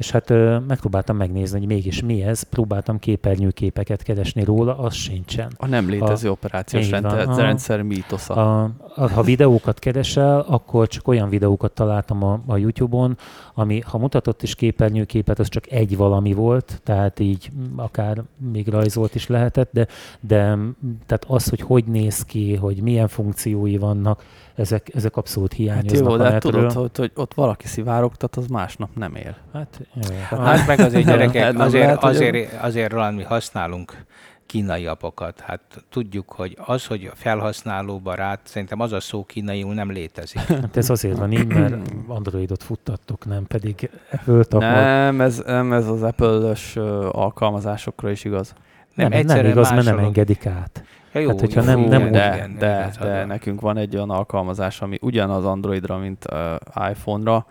[0.00, 5.52] és hát ö, megpróbáltam megnézni, hogy mégis mi ez, próbáltam képernyőképeket keresni róla, az sincsen.
[5.56, 8.34] A nem létező a, operációs rendszer, a, rendszer mítosza.
[8.34, 13.16] A, a, ha videókat keresel, akkor csak olyan videókat találtam a, a YouTube-on,
[13.54, 19.14] ami ha mutatott is képernyőképet, az csak egy valami volt, tehát így akár még rajzolt
[19.14, 19.86] is lehetett, de,
[20.20, 20.36] de
[21.06, 24.22] tehát az, hogy hogy néz ki, hogy milyen funkciói vannak,
[24.60, 28.46] ezek, ezek abszolút hiányoznak hát jó, de hát tudod, hogy, hogy ott valaki szivárogtat, az
[28.46, 29.36] másnap nem él.
[29.52, 29.80] Hát,
[30.30, 30.38] jó.
[30.38, 34.04] hát meg azért gyerekek, azért, lehet, azért, azért Roland, mi használunk
[34.46, 35.40] kínai apokat.
[35.40, 40.40] Hát tudjuk, hogy az, hogy felhasználó barát, szerintem az a szó kínaiul nem létezik.
[40.60, 41.74] Hát ez azért van így, mert
[42.06, 46.76] Androidot futtattok, nem pedig apple Nem, ez, nem ez az Apple-ös
[47.10, 48.54] alkalmazásokra is igaz.
[48.94, 50.84] Nem, nem, nem igaz, mert nem engedik át.
[51.12, 53.96] Ja, jó, hát, hogyha jó, nem, nem de, igen, de, igaz, de nekünk van egy
[53.96, 57.46] olyan alkalmazás, ami ugyanaz Androidra, mint uh, iPhone-ra,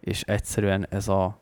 [0.00, 1.38] és egyszerűen ez a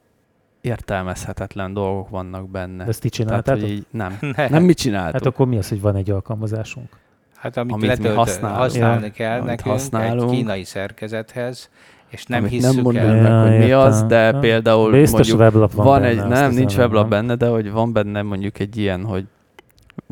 [0.60, 2.84] értelmezhetetlen dolgok vannak benne.
[2.84, 3.60] Ezt ti csináltátok?
[3.62, 5.12] Tehát, így, nem, nem mi csináltuk.
[5.12, 6.88] Hát akkor mi az, hogy van egy alkalmazásunk?
[7.36, 10.30] Hát amit, amit letölt, mi használ, használni ja, kell nekünk használunk.
[10.30, 11.70] egy kínai szerkezethez,
[12.08, 13.22] és nem amit hisszük nem mondom el.
[13.22, 14.08] meg, hogy mi Ja, az, értem.
[14.08, 14.38] de Ja.
[14.38, 16.84] például Biztos mondjuk weblap van, van benne, egy, nem, nincs nem?
[16.84, 19.24] weblap benne, de hogy van benne mondjuk egy ilyen, hogy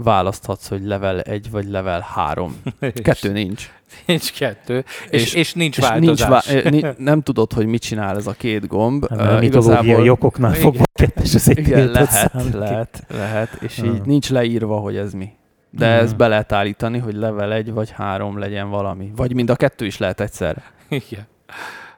[0.02, 2.56] választhatsz, hogy level 1 vagy level 3.
[3.02, 3.70] Kettő nincs.
[4.06, 6.52] Nincs kettő, és, és, és nincs és nincs változás.
[6.62, 9.08] vá- ni- nem tudod, hogy mit csinál ez a két gomb.
[9.08, 10.62] Hát, Ö, mert mitológiai okoknál Igen.
[10.62, 13.86] fogva kettes az egy igen, tiltott lehet, lehet, lehet, és Ah.
[13.86, 15.28] így nincs leírva, hogy ez mi.
[15.70, 16.04] De Mhm.
[16.04, 19.10] ezt be lehet állítani, hogy level 1 vagy 3 legyen valami.
[19.16, 20.62] Vagy mind a kettő is lehet egyszer.
[20.88, 21.26] Igen.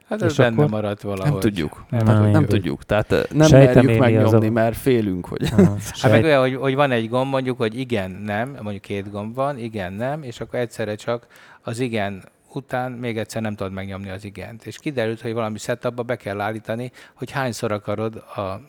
[0.09, 1.31] Hát ez benne maradt valahogy.
[1.31, 1.85] Nem tudjuk.
[1.91, 2.33] Nem, Nem, tudjuk.
[2.33, 2.85] Nem tudjuk.
[2.85, 5.49] Tehát ö, nem Sejtem merjük megnyomni, a- mert félünk, hogy...
[5.53, 9.11] Aha, Hát meg olyan, hogy, hogy van egy gomb, mondjuk, hogy igen, nem, mondjuk két
[9.11, 11.27] gomb van, igen, nem, és akkor egyszerre csak
[11.63, 12.23] az igen
[12.55, 14.67] után még egyszer nem tudod megnyomni az igent.
[14.67, 18.61] És kiderült, hogy valami setupba be kell állítani, hogy hányszor akarod a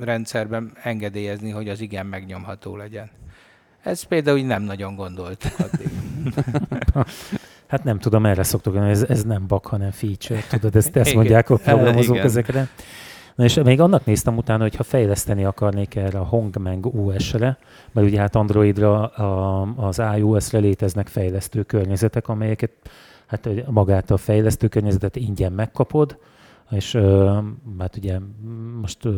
[0.00, 3.10] rendszerben engedélyezni, hogy az igen megnyomható legyen.
[3.82, 5.88] Ez például így nem nagyon gondolt addig.
[7.72, 10.40] Hát nem tudom, erre szoktuk, ez, ez nem bug, hanem feature.
[10.50, 12.26] Tudod, ezt, ezt mondják a programozók Igen.
[12.26, 12.68] ezekre.
[13.34, 17.58] Na és még annak néztem utána, hogy ha fejleszteni akarnék erre a Hongmeng OS-re,
[17.92, 22.70] mert ugye hát Androidra a, az iOS-re léteznek fejlesztő környezetek, amelyeket
[23.26, 26.18] hát magát a fejlesztő környezetet ingyen megkapod,
[26.70, 26.98] és
[27.78, 28.18] hát ugye
[28.80, 29.08] most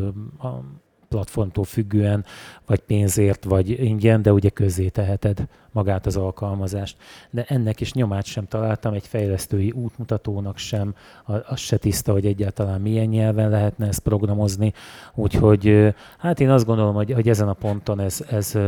[1.15, 2.25] platformtól függően,
[2.67, 6.97] vagy pénzért, vagy ingyen, de ugye közzé teheted magát az alkalmazást.
[7.31, 12.81] De ennek is nyomát sem találtam, egy fejlesztői útmutatónak sem, az se tiszta, hogy egyáltalán
[12.81, 14.73] milyen nyelven lehetne ezt programozni.
[15.15, 18.59] Úgyhogy hát én azt gondolom, hogy, hogy ezen a ponton ez, ez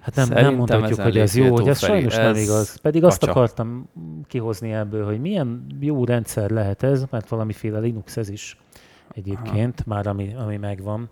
[0.00, 2.76] Hát nem, nem mondhatjuk, hogy ez jó, hogy ez sajnos nem igaz.
[2.76, 3.30] Pedig azt kacsa.
[3.30, 3.88] akartam
[4.26, 8.56] kihozni ebből, hogy milyen jó rendszer lehet ez, mert valamiféle Linux ez is
[9.16, 11.08] egyébként, már ami, ami megvan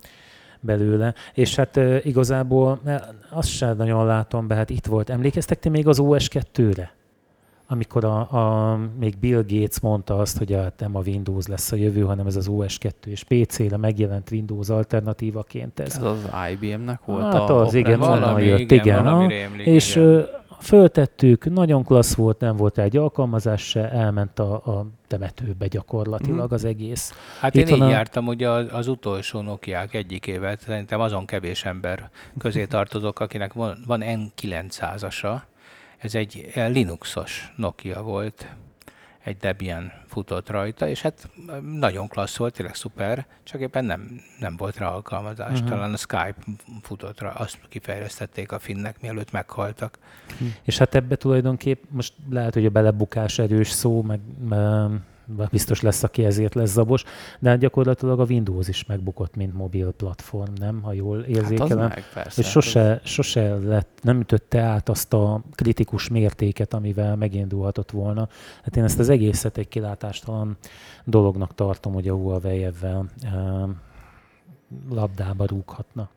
[0.61, 1.15] belőle.
[1.35, 2.81] És hát e, igazából
[3.31, 5.11] azt sem nagyon látom be, hát itt volt.
[5.11, 6.95] Emlékeztek ti még az OS 2-re?
[7.69, 11.77] Amikor a, a, még Bill Gates mondta azt, hogy a, nem a Windows lesz a
[11.77, 15.97] jövő, hanem ez az OS 2, és PC-re megjelent Windows alternatívaként ez.
[15.97, 18.29] Ez az IBM-nek volt Hát a az, igen, oprendszer?
[18.29, 20.27] onnan jött, igen, valami ah, rémlik, És igen.
[20.65, 26.65] Föltettük, nagyon klassz volt, nem volt egy alkalmazás se, elment a, a temetőbe gyakorlatilag az
[26.65, 27.13] egész.
[27.41, 31.65] Hát Itt én így a- jártam ugye az, az utolsó Nokiák egyikével, szerintem azon kevés
[31.65, 35.41] ember közé tartozok, akinek van, van N900-asa.
[35.99, 38.47] Ez egy Linuxos Nokia volt,
[39.25, 41.31] egy Debian futott rajta, és hát
[41.79, 45.47] nagyon klassz volt, tényleg szuper, csak éppen nem, nem volt rá alkalmazás.
[45.47, 45.55] Mhm.
[45.55, 45.71] Uh-huh.
[45.71, 46.35] Talán a Skype
[46.83, 49.91] futott rá, azt kifejlesztették a finnek, mielőtt meghalt
[50.63, 55.05] És hát ebbe tulajdonképp most lehet, hogy a belebukás erős szó, meg em,
[55.51, 57.05] biztos lesz, aki ezért lesz zabos,
[57.39, 60.83] de hát gyakorlatilag a Windows is megbukott, mint mobil platform, nem?
[60.83, 61.89] Ha jól Hát érzékelem.
[61.89, 62.41] meg, persze.
[62.41, 68.29] És sose, sose lett, nem ütötte át azt a kritikus mértéket, amivel megindulhatott volna.
[68.63, 70.57] Hát én ezt az egészet egy kilátástalan
[71.05, 73.11] dolognak tartom, hogy a Huawei ebben
[74.91, 76.09] labdába rúghatna.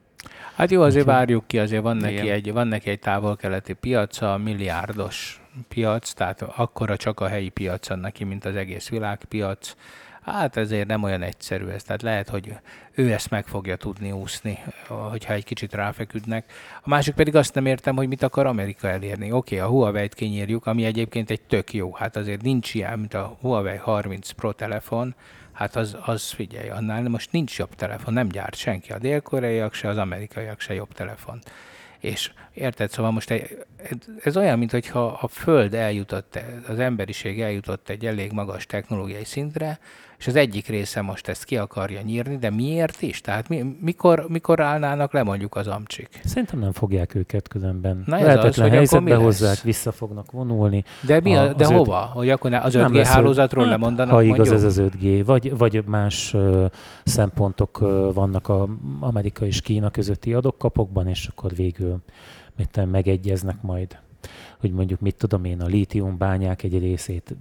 [0.56, 5.42] Hát jó, azért várjuk ki, azért van neki, egy, van neki egy távol-keleti piaca, milliárdos
[5.68, 9.76] piac, tehát akkora csak a helyi piac neki, mint az egész világpiac.
[10.22, 11.84] Hát ezért nem olyan egyszerű ez.
[11.84, 12.54] Tehát lehet, hogy
[12.92, 16.52] ő ezt meg fogja tudni úszni, hogyha egy kicsit ráfeküdnek.
[16.82, 19.32] A másik pedig azt nem értem, hogy mit akar Amerika elérni.
[19.32, 21.94] Oké, okay, a Huawei-t kinyírjuk, ami egyébként egy tök jó.
[21.94, 25.16] Hát azért nincs ilyen, mint a Huawei 30 Pro telefon,
[25.58, 29.88] Hát az, az figyelj, annál most nincs jobb telefon, nem gyárt senki, a dél-koreaiak se,
[29.88, 31.40] az amerikaiak se jobb telefon.
[32.00, 33.34] És érted, szóval most
[34.24, 39.80] ez olyan, mintha a Föld eljutott, az emberiség eljutott egy elég magas technológiai szintre,
[40.18, 43.22] és az egyik része most ezt ki akarja nyírni, de miért is?
[43.22, 46.20] Tehát mi, mikor, mikor állnának le mondjuk az amcsik?
[46.26, 48.04] Szerintem nem fogják őket különben.
[48.06, 50.84] Na ez az, Lehetetlen hogy helyzetbe hozzák, vissza fognak vonulni.
[51.06, 51.98] De, mi A- a, de az öt- hova?
[51.98, 54.58] Hogy akkor az Nem 5G lesz, hogy- hálózatról hát, lemondanak Ha igaz mondjuk?
[54.58, 56.66] ez az 5G, vagy, vagy más ö,
[57.04, 58.68] szempontok ö, vannak a
[59.00, 61.98] Amerika és Kína közötti adokkapokban, és akkor végül
[62.56, 63.98] mit megegyeznek majd,
[64.60, 67.36] hogy mondjuk mit tudom én, a lítium bányák egy részét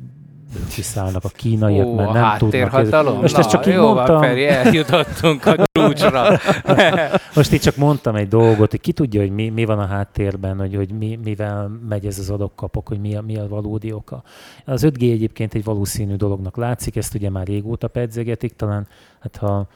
[0.69, 2.71] kiszállnak a kínaiak, Ó, mert a nem tudnak.
[2.71, 3.21] háttérhatalom?
[3.21, 4.21] Most Na, ezt csak így jó van, mondtam.
[4.21, 6.39] Feri, eljutottunk a csúcsra.
[7.35, 10.59] Most itt csak mondtam egy dolgot, hogy ki tudja, hogy mi, mi van a háttérben,
[10.59, 14.23] hogy, hogy mi, mivel megy ez az adokkapok, hogy mi a, mi a valódi oka.
[14.65, 18.87] Az 5G egyébként egy valószínű dolognak látszik, ezt ugye már régóta pedzegetik, talán
[19.21, 19.67] hát ha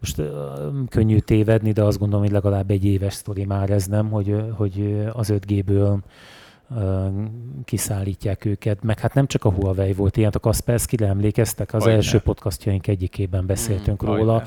[0.00, 0.26] most uh,
[0.88, 5.06] könnyű tévedni, de azt gondolom, hogy legalább egy éves sztori már ez nem, hogy, hogy
[5.12, 5.94] az 5G-ből ö,
[7.64, 11.96] kiszállítják őket, meg hát nem csak a Huawei volt ilyen, a Kaspersky-re emlékeztek, az Hogyne.
[11.96, 14.42] első podcastjaink egyikében beszéltünk Mm, róla,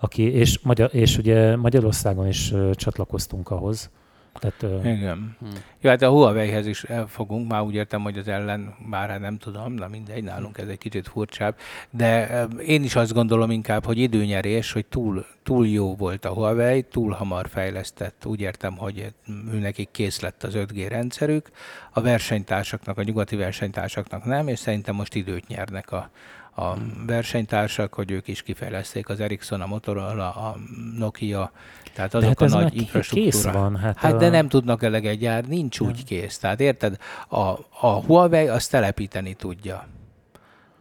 [0.00, 3.90] aki, és, magyar, és ugye Magyarországon is csatlakoztunk ahhoz,
[4.38, 5.36] Tehát, Igen.
[5.40, 5.46] Hm.
[5.80, 9.38] Jó, hát a Huawei-hez is fogunk, már úgy értem, hogy az ellen, bár hát nem
[9.38, 11.56] tudom, na mindegy, nálunk ez egy kicsit furcsább,
[11.90, 16.82] de én is azt gondolom inkább, hogy időnyerés, hogy túl, túl jó volt a Huawei,
[16.82, 19.12] túl hamar fejlesztett, úgy értem, hogy
[19.52, 21.50] ő nekik kész lett az 5G rendszerük,
[21.92, 26.10] a versenytársaknak, a nyugati versenytársaknak nem, és szerintem most időt nyernek a,
[26.56, 30.56] a versenytársak, hogy ők is kifejleszték az Ericsson, a Motorola, a
[30.98, 31.52] Nokia,
[31.94, 33.30] tehát azok de hát a nagy infrastruktúra.
[33.30, 34.16] Kész van, hát, hát a...
[34.16, 36.38] de nem tudnak eleget gyár, nincs úgy kész.
[36.38, 36.96] Tehát érted,
[37.28, 37.38] a,
[37.80, 39.86] a Huawei azt telepíteni tudja.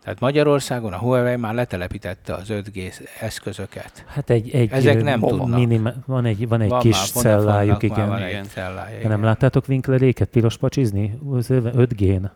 [0.04, 4.06] Tehát Magyarországon a Huawei már letelepítette az 5G eszközöket.
[4.08, 5.60] Hát egy, egy Ezek nem o, tudnak.
[5.60, 8.08] Minima, van egy, van egy van kis már, cellájuk, igen.
[8.08, 8.44] Van igen.
[8.44, 9.10] Egy cellája, igen.
[9.10, 12.30] Nem láttátok Winkleréket piros pacsizni 5G-n?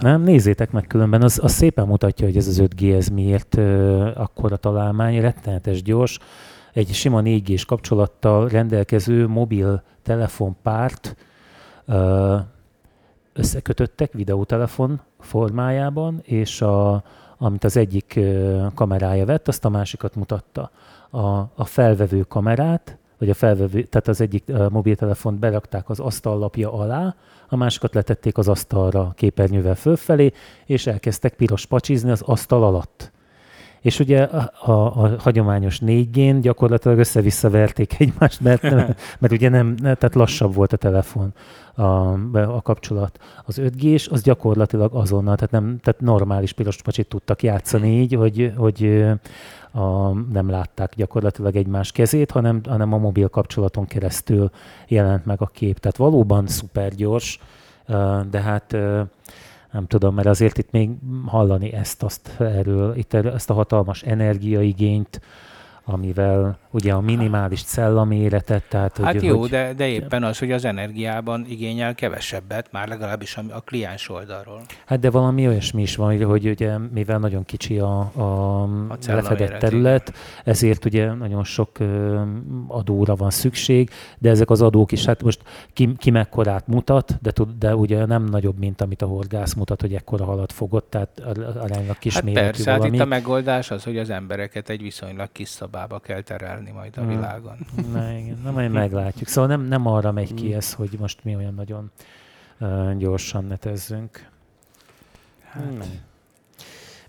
[0.00, 4.10] Nem, nézzétek meg különben, az, az szépen mutatja, hogy ez az 5G ez miért ö,
[4.14, 6.18] akkora találmány, rettenetes gyors,
[6.72, 11.16] egy sima 4 g kapcsolattal rendelkező mobil telefonpárt
[11.86, 12.36] ö,
[13.32, 17.02] összekötöttek videótelefon formájában, és a,
[17.38, 18.20] amit az egyik
[18.74, 20.70] kamerája vett, azt a másikat mutatta.
[21.10, 27.14] A, a felvevő kamerát vagy a felvevő, tehát az egyik mobiltelefont berakták az asztallapja alá,
[27.48, 30.32] a másikat letették az asztalra képernyővel fölfelé,
[30.66, 33.11] és elkezdtek piros pacsizni az asztal alatt.
[33.82, 38.62] És ugye a, a, a hagyományos 4G-n gyakorlatilag össze-vissza verték egymást, mert,
[39.20, 41.34] mert ugye nem, tehát lassabb volt a telefon,
[41.74, 41.82] a,
[42.32, 43.18] a kapcsolat.
[43.44, 48.52] Az 5G-s az gyakorlatilag azonnal, tehát, nem, tehát normális piros pacsit tudtak játszani így, hogy,
[48.56, 49.04] hogy
[49.72, 54.50] a, nem látták gyakorlatilag egymás kezét, hanem, hanem a mobil kapcsolaton keresztül
[54.88, 55.78] jelent meg a kép.
[55.78, 57.38] Tehát valóban szuper gyors,
[58.30, 58.76] de hát
[59.72, 60.90] nem tudom, mert azért itt még
[61.26, 65.20] hallani ezt, azt erről, itt ezt a hatalmas energiaigényt,
[65.84, 70.52] amivel ugye a minimális cellaméretet, tehát Hát hogy, jó, hogy, de, de éppen az, hogy
[70.52, 74.60] az energiában igényel kevesebbet, már legalábbis a, a kliens oldalról.
[74.86, 79.58] Hát de valami olyasmi is van, hogy- ugye mivel nagyon kicsi a, a, a lefedett
[79.58, 80.12] terület,
[80.44, 81.70] ezért ugye nagyon sok
[82.68, 85.42] adóra van szükség, de ezek az adók is, hát most
[85.72, 89.80] ki, ki mekkorát mutat, de, tud, de ugye nem nagyobb, mint amit a horgász mutat,
[89.80, 92.96] hogy ekkora halat fogott, tehát ar- aránylag kis Hát méretű persze, hát valami.
[92.96, 95.48] itt a megoldás az, hogy az embereket egy viszonylag kis
[95.82, 97.08] szobába kell terelni majd a Hmm.
[97.08, 97.56] világon.
[97.92, 99.28] Na, igen, na majd meglátjuk.
[99.28, 100.56] Szóval nem, nem arra megy ki Mm.
[100.56, 101.90] ez, hogy most mi olyan nagyon
[102.60, 104.28] uh, gyorsan netezzünk.
[105.42, 105.88] Hát, Nem.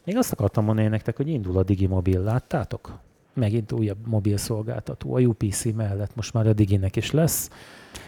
[0.03, 2.99] Még azt akartam mondani nektek, hogy indul a Digimobil, láttátok?
[3.33, 5.15] Megint újabb mobil szolgáltató.
[5.15, 7.49] A UPC mellett most már a Diginek is lesz.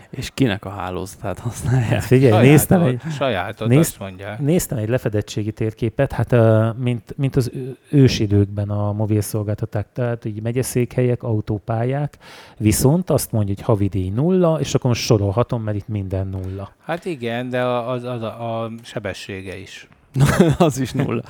[0.09, 1.89] és kinek a hálózatát használják?
[1.89, 4.39] Hát figyelj, néztem egy, sajátot nézd- azt mondják.
[4.39, 7.51] néztem egy lefedettségi térképet, hát uh, mint, mint az
[7.89, 12.17] ősidőkben a mobil szolgáltatók, tehát így megyeszékhelyek, autópályák,
[12.57, 16.71] viszont azt mondja, hogy havidíj nulla, és akkor most sorolhatom, mert itt minden nulla.
[16.85, 19.87] Hát igen, de a- az, az a, a sebessége is.
[20.57, 21.21] az is nulla.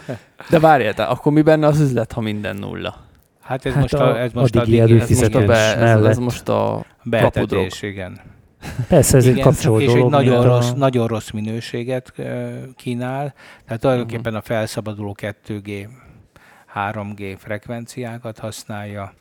[0.49, 3.03] De várjál, tehát akkor mi benne az üzlet, ha minden nulla?
[3.45, 5.21] Hát ez Hát most a- a, ez most a a, digi digi, ez Ez most
[5.21, 5.45] most a, előfizetés
[6.01, 8.19] be, ez, most a betetés, igen.
[8.88, 12.13] Persze, ez egy Igen, kapcsolódó és egy nagyon mint a- rossz, nagyon rossz minőséget
[12.75, 13.34] kínál,
[13.65, 15.88] tehát tulajdonképpen a felszabaduló 2G,
[16.75, 19.13] 3G frekvenciákat használja,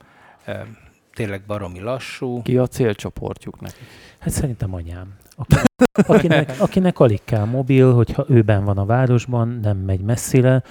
[1.15, 2.43] tényleg baromi lassú.
[2.43, 3.75] ki a célcsoportjuk neki.
[4.19, 5.07] Hát szerintem anyám.
[5.37, 5.65] Akinek,
[6.07, 10.63] akinek, akinek alig kell mobil, hogyha őben van a városban, nem megy messzire,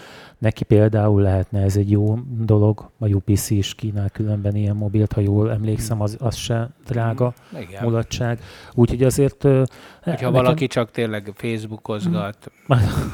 [0.44, 5.22] neki például lehetne ez egy jó dolog, a UPC is kínál különben ilyen mobilt, ha
[5.22, 7.84] jól emlékszem, az, az se drága Igen.
[7.84, 8.40] mulatság.
[8.74, 9.44] Úgyhogy azért...
[9.44, 9.66] Hogyha
[10.04, 12.52] nekem- valaki csak tényleg Facebookozgat,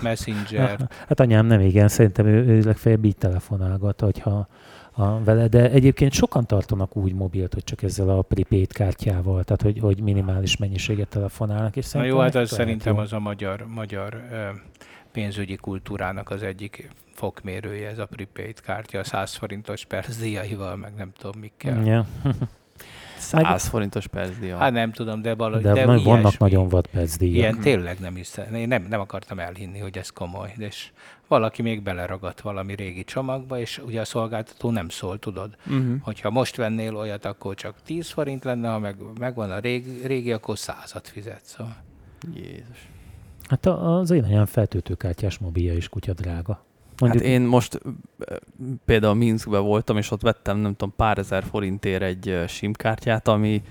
[0.02, 4.48] Messenger, Hát anyám nem igen, szerintem ő, ő legfeljebb így telefonálgat, hogyha
[4.92, 9.62] a, vele, de egyébként sokan tartanak úgy mobilt, hogy csak ezzel a prepaid kártyával, tehát
[9.62, 11.76] hogy, hogy minimális mennyiséget telefonálnak.
[11.76, 13.00] És Na jó, hát az szerintem jó.
[13.02, 14.22] az a magyar, magyar
[15.12, 21.12] pénzügyi kultúrának az egyik fokmérője, ez a prepaid kártya, a 100 forintos percdíjaival, meg nem
[21.18, 21.86] tudom mikkel.
[21.86, 22.06] Ja.
[23.18, 24.58] 100 forintos percdíja.
[24.58, 25.64] Hát nem tudom, de valahogy...
[25.64, 26.38] De, de vannak ilyesmi.
[26.40, 27.36] nagyon vad percdíjak.
[27.36, 30.92] Ilyen tényleg nem is, én nem, nem akartam elhinni, hogy ez komoly, de és
[31.28, 35.56] valaki még beleragadt valami régi csomagba, és ugye a szolgáltató nem szól, tudod.
[35.66, 35.96] Uh-huh.
[36.02, 40.32] Hogyha most vennél olyat, akkor csak 10 forint lenne, ha meg, megvan a régi, régi
[40.32, 41.42] akkor százat fizet.
[41.44, 41.76] Szóval.
[42.36, 42.88] Jézus.
[43.50, 46.64] Hát az én anyám feltöltőkártyás mobilja is kutya drága.
[47.06, 47.80] Hát én most
[48.86, 53.64] például Minskben voltam, és ott vettem, nem tudom, pár ezer forintért egy SIM-kártyát, ami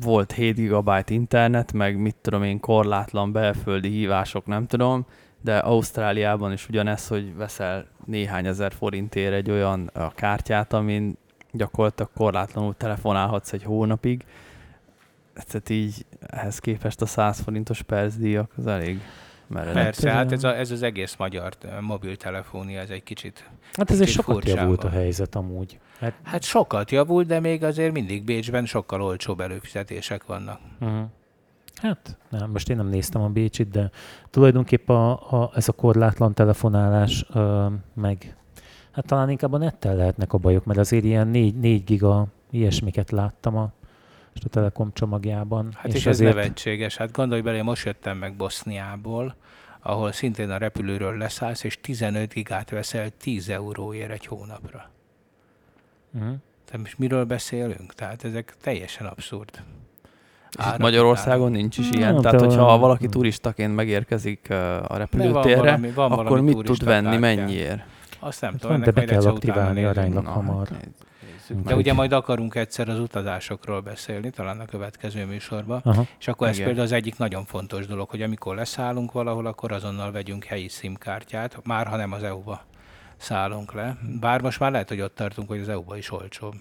[0.00, 5.06] volt 7 GB internet, meg mit tudom én, korlátlan belföldi hívások, nem tudom,
[5.40, 11.16] de Ausztráliában is ugyanez, hogy veszel néhány ezer forintért egy olyan kártyát, amin
[11.52, 14.24] gyakorlatilag korlátlanul telefonálhatsz egy hónapig,
[15.34, 19.00] tehát így ehhez képest a 100 forintos percdíjak az elég
[19.46, 19.74] meredek.
[19.82, 23.50] Persze, ez hát a- ez, a, ez az egész magyar ö, mobiltelefonia, ez egy kicsit...
[23.72, 25.78] Hát ezért Kicsit sokat furcsán javult a helyzet amúgy.
[25.98, 30.60] Hát, Hát sokat javult, de még azért mindig Bécsben sokkal olcsóbb előfizetések vannak.
[30.80, 31.02] uh-huh.
[31.74, 33.90] hát nem, most én nem néztem a Bécsit, de
[34.30, 35.10] tulajdonképp a,
[35.42, 38.36] a, ez a korlátlan telefonálás ö, meg
[38.90, 43.10] hát talán inkább a nettel lehetnek a bajok, mert azért ilyen 4, 4 giga ilyesmiket
[43.10, 43.72] láttam a,
[44.34, 45.72] most a Telekom csomagjában.
[45.76, 46.96] Hát és, és ez azért- nevetséges.
[46.96, 49.34] Hát gondolj bele, én most jöttem meg Boszniából,
[49.80, 54.90] ahol szintén a repülőről leszállsz, és 15 gigát veszel 10 euróért egy hónapra.
[56.14, 56.34] Uh-huh.
[56.64, 57.94] Tehát most miről beszélünk?
[57.94, 59.62] Tehát ezek teljesen abszurd.
[60.58, 62.14] És itt Magyarországon nincs is Nem, ilyen.
[62.14, 66.84] de Tehát, hogyha valaki turistaként megérkezik a De van repülőtérre, valami, van akkor mit tud
[66.84, 67.18] venni, kártya.
[67.20, 67.82] mennyiért?
[68.18, 70.68] Azt nem Hát tudom, de ennek be kell aktiválni aránylag Na, hamar.
[70.68, 70.88] hát
[71.52, 71.84] nézzük De meg.
[71.84, 76.06] De ugye majd akarunk egyszer az utazásokról beszélni, talán a következő műsorban, Aha.
[76.18, 76.66] és akkor ez Igen.
[76.66, 81.58] például az egyik nagyon fontos dolog, hogy amikor leszállunk valahol, akkor azonnal vegyünk helyi SIM-kártyát,
[81.64, 82.60] már ha nem az EU-ba
[83.16, 83.96] szállunk le.
[84.20, 86.54] Bár most már lehet, hogy ott tartunk, hogy az EU-ba is olcsóbb.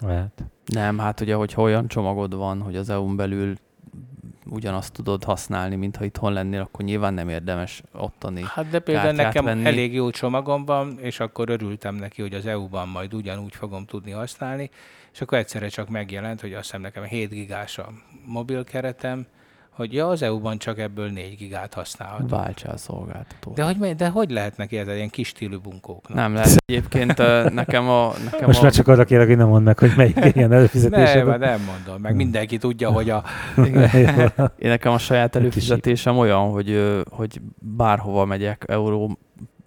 [0.00, 0.44] Lehet.
[0.64, 3.54] Nem, hát ugye, hogyha olyan csomagod van, hogy az EU-n belül
[4.46, 8.42] ugyanazt tudod használni, mint ha itthon lennél, akkor nyilván nem érdemes ottani.
[8.46, 9.64] Hát de például nekem venni.
[9.64, 14.10] elég jó csomagom van, és akkor örültem neki, hogy az EU-ban majd ugyanúgy fogom tudni
[14.10, 14.70] használni,
[15.12, 17.92] és akkor egyszerre csak megjelent, hogy azt hiszem nekem 7 gigás a
[18.24, 19.26] mobil keretem,
[19.74, 22.28] hogy ja, az EU-ban csak ebből 4 gigát használhatok.
[22.28, 23.54] Váltsál szolgáltatót.
[23.54, 26.16] De hogy, de hogy lehetnek érted, ilyen kis stílű bunkóknak?
[26.16, 26.56] Nem lehet.
[26.66, 27.16] Egyébként
[27.52, 28.12] nekem a...
[28.24, 28.62] Nekem Most a...
[28.62, 31.26] már csak arra kérek, hogy nem mondd meg, hogy melyik ilyen előfizetésed.
[31.26, 33.24] Nem, nem mondom, meg mindenki tudja, hogy a...
[34.64, 39.16] Én nekem a saját előfizetésem olyan, hogy, hogy bárhova megyek Európa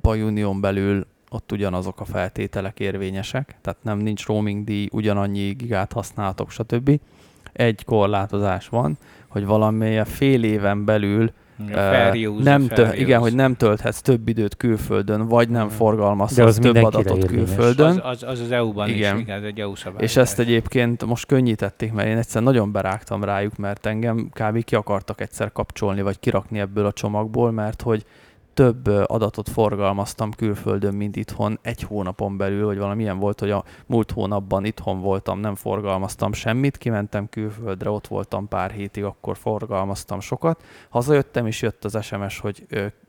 [0.04, 6.52] Unión belül, ott ugyanazok a feltételek érvényesek, tehát nem nincs roaming díj, ugyanannyi gigát használhatok,
[6.52, 7.00] stb.
[7.54, 8.98] Egy korlátozás van,
[9.28, 15.28] hogy valamilyen fél éven belül use, nem tö- igen, hogy nem tölthetsz több időt külföldön,
[15.28, 15.68] vagy nem.
[15.68, 17.46] De forgalmazhatsz az több adatot érvényes.
[17.46, 17.88] külföldön.
[17.88, 19.16] az, az, az, az EU-ban Igen.
[19.16, 20.04] is, igen, ez egy EU szabály.
[20.04, 24.64] És ezt egyébként most könnyítették, mert én egyszer nagyon berágtam rájuk, mert engem kb.
[24.64, 28.06] ki akartak egyszer kapcsolni, vagy kirakni ebből a csomagból, mert hogy
[28.58, 34.12] több adatot forgalmaztam külföldön, mint itthon egy hónapon belül, vagy valamilyen volt, hogy a múlt
[34.12, 40.64] hónapban itthon voltam, nem forgalmaztam semmit, kimentem külföldre, ott voltam pár hétig, akkor forgalmaztam sokat.
[40.90, 42.66] Hazajöttem, és jött az SMS, hogy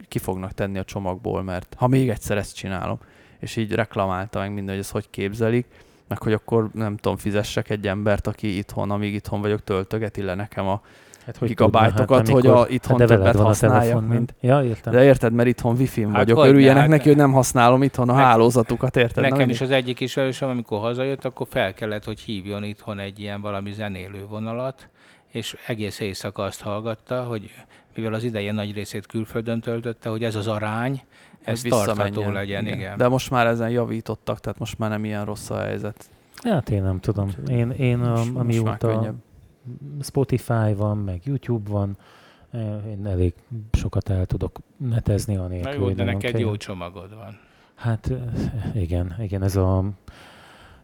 [0.09, 2.99] ki fognak tenni a csomagból, mert ha még egyszer ezt csinálom,
[3.38, 5.66] és így reklamálta meg minden, hogy ezt hogy képzelik,
[6.09, 10.34] meg hogy akkor nem tudom, fizessek egy embert, aki itthon, amíg itthon vagyok, töltögeti le
[10.34, 10.82] nekem a...
[11.35, 14.93] Hát, gigabájtokat, tudna, hogy a- itthon de veled többet van a használjak, mint- Ja, értem.
[14.93, 18.09] De érted, mert itthon wifi-n Hát vagyok, hogyne, örüljenek hát- neki, hogy nem használom itthon
[18.09, 19.22] a Nekem- hálózatukat, érted?
[19.22, 23.20] Nekem Nem is az egyik ismerősöm, amikor hazajött, akkor fel kellett, hogy hívjon itthon egy
[23.20, 24.89] ilyen valami zenélő vonalat,
[25.29, 27.51] és egész éjszaka azt hallgatta, hogy
[27.95, 31.03] mivel az ideje nagy részét külföldön töltötte, hogy ez az arány,
[31.45, 32.79] ez hogy tartható legyen, igen.
[32.79, 32.97] igen.
[32.97, 36.05] De most már ezen javítottak, tehát most már nem ilyen rossz a helyzet.
[36.43, 37.31] Hát én nem tudom.
[37.49, 39.14] Én, én Most- a, most már amióta könnyebb.
[40.01, 41.97] Spotify van, meg YouTube van,
[42.89, 43.35] én elég
[43.73, 45.73] sokat el tudok netezni Na anélkül.
[45.73, 47.39] jó, hogy de neked kell- jó csomagod van.
[47.75, 48.11] Hát
[48.75, 49.85] igen, igen, ez a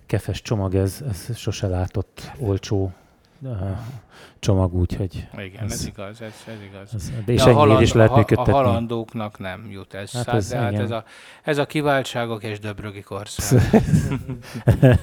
[0.07, 2.93] kefes csomag, ez, ez sose látott olcsó
[4.39, 6.91] csomag, úgyhogy Igen, Ez- ez, igaz, ez, ez igaz.
[6.95, 8.53] ez, de és De ennyiért is lehet a, a működtetni.
[8.53, 10.12] halandóknak nem jut ez.
[10.12, 11.05] Hát Hát ez de hát ez, a,
[11.43, 13.61] ez a kiváltságok és döbrögi korszak.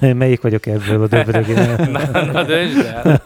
[0.00, 1.76] Melyik vagyok ebből a döbrögénél?
[2.12, 3.22] na, na döntsd el.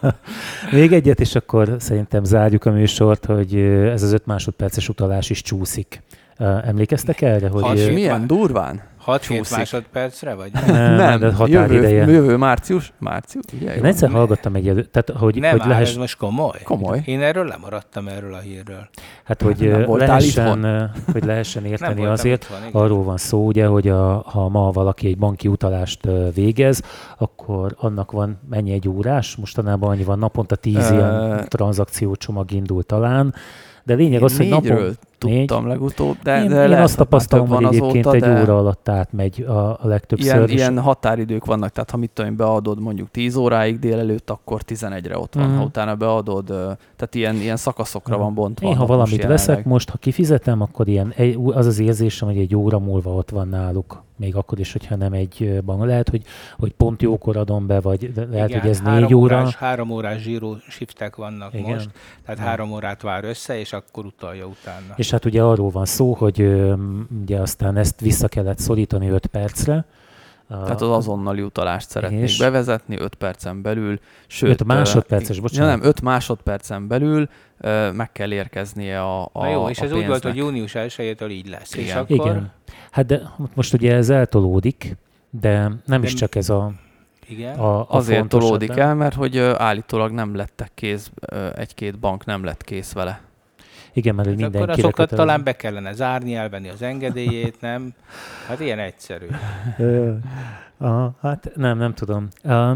[0.73, 5.43] Még egyet, és akkor szerintem zárjuk a műsort, hogy ez az öt másodperces utalás is
[5.43, 6.03] csúszik.
[6.39, 7.79] Emlékeztek erre, hogy...
[7.79, 8.83] És milyen durván?
[9.07, 9.57] 6-7 Csúszik.
[9.57, 10.51] másodpercre vagy?
[10.67, 11.99] Nem, de határideje.
[12.01, 12.93] Jövő, jövő március?
[12.99, 13.45] Március?
[13.61, 13.77] Ugye?
[13.77, 16.59] Én egyszer hallgattam egy elő, tehát hogy, Nem hogy áll, lehess, ez most komoly?
[16.65, 17.03] Komoly.
[17.05, 18.89] Én erről lemaradtam erről a hírről.
[19.25, 20.65] hát, hogy Nem eh, lehessen, itthon?
[20.65, 22.83] eh, hogy lehessen Nem érteni voltam azért, itthon, igen.
[22.83, 26.83] arról van szó, ugye, hogy a, ha ma valaki egy banki utalást végez,
[27.19, 29.37] akkor annak van mennyi egy órás?
[29.37, 33.35] Mostanában annyi van, naponta tíz Ö, ilyen tranzakciócsomag indul talán.
[33.85, 34.97] De lényeg az, hogy napon...
[35.19, 38.89] tudtam legutóbb, de, én, de én lehet, azt tapasztalom, hogy egyébként azóta, egy óra alatt
[38.89, 40.35] átmegy a, a legtöbbször.
[40.35, 44.31] Ilyen, és- ilyen határidők vannak, tehát ha mit tudom, én, beadod mondjuk 10 óráig délelőtt,
[44.31, 45.49] akkor 11-re ott van.
[45.49, 45.57] Mhm.
[45.57, 48.69] Ha utána beadod, tehát ilyen, ilyen szakaszokra van bontva.
[48.69, 49.73] Én, ha valamit most veszek, jelenleg.
[49.73, 51.15] most ha kifizetem, akkor ilyen,
[51.45, 54.05] az az érzésem, hogy egy óra múlva ott van náluk.
[54.19, 55.85] Még akkor is, hogyha nem egy bank.
[55.85, 56.23] Lehet, hogy,
[56.59, 59.37] hogy pont jókor adom be, vagy lehet, Igen, hogy ez négy óra.
[59.39, 61.71] Órás, három órás zsíró shiftek vannak Igen.
[61.75, 61.91] most,
[62.25, 62.47] tehát Ja.
[62.47, 64.95] három órát vár össze, és akkor utalja utána.
[64.97, 66.75] És hát ugye arról van szó, hogy ö,
[67.23, 69.85] ugye aztán ezt vissza kellett szorítani 5 percre,
[70.49, 72.39] Tehát az azonnali utalást szeretnék És?
[72.39, 74.51] bevezetni 5 percen belül, sőt...
[74.51, 75.79] Öt másodperces, ö, bocsánat.
[75.81, 77.29] Nem, 5 másodpercen belül
[77.93, 80.33] meg kell érkeznie a, a Na jó, és a ez úgy volt, pénznek.
[80.33, 81.75] hogy június 1-től így lesz.
[81.75, 81.97] És Igen.
[81.99, 82.51] akkor Igen.
[82.91, 83.23] Hát de
[83.55, 84.97] most ugye ez eltolódik,
[85.31, 86.73] de nem De is csak ez a,
[87.29, 87.59] Igen.
[87.59, 91.11] a, a Azért tolódik el, mert hogy állítólag nem lettek kész,
[91.55, 93.21] egy-két bank nem lett kész vele.
[93.97, 95.17] Igen, mert Hát akkor mindenkire azokat kötelező.
[95.17, 97.95] talán be kellene zárni, elvenni az engedélyét, nem?
[98.49, 99.27] Hát ilyen egyszerű.
[100.79, 102.29] Aha, hát nem, nem tudom.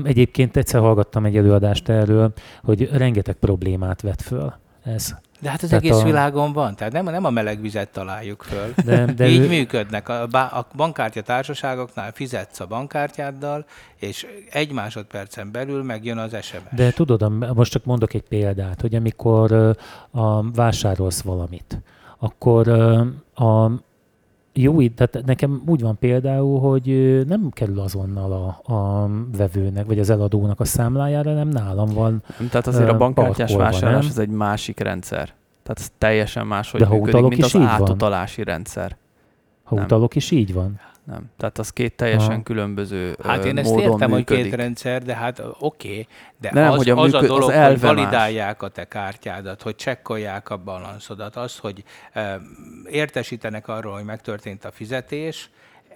[0.05, 4.53] Egyébként egyszer hallgattam egy előadást erről, hogy rengeteg problémát vet föl
[4.83, 5.14] ez.
[5.41, 8.43] De hát az Tehát egész a- világon van, tehát nem, nem a meleg vizet találjuk
[8.43, 8.74] föl.
[8.84, 10.09] De, de Így ő, működnek.
[10.09, 13.64] A, bá- a bankkártya társaságoknál fizetsz a bankkártyáddal,
[13.97, 16.61] és egy másodpercen belül megjön az SMS.
[16.76, 19.53] de tudod, most csak mondok egy példát, hogy amikor
[20.11, 21.80] a, vásárolsz valamit,
[22.18, 22.68] akkor
[23.34, 23.70] a
[24.62, 30.11] jó, tehát nekem úgy van például, hogy nem kerül azonnal a, a vevőnek, vagy az
[30.11, 32.22] eladónak a számlájára, nem nálam van.
[32.50, 34.11] Tehát azért a bankkártyás vásárlás nem?
[34.11, 35.32] az egy másik rendszer.
[35.62, 37.70] Tehát ez teljesen máshogy De ha működik, mint az így van?
[37.70, 38.96] átutalási rendszer.
[39.62, 39.84] Ha Nem.
[39.84, 40.80] utalok is így van.
[41.11, 41.30] Nem.
[41.36, 42.42] Tehát az két teljesen Aha.
[42.42, 44.28] különböző Hát én ezt módon értem, működik.
[44.36, 46.06] hogy két rendszer, de hát oké, okay,
[46.40, 47.94] de, De nem, az, hogy a az a működ- az dolog, hogy elve más.
[47.94, 52.40] validálják a te kártyádat, hogy csekkolják a balanszodat, az, hogy e,
[52.90, 55.50] értesítenek arról, hogy megtörtént a fizetés,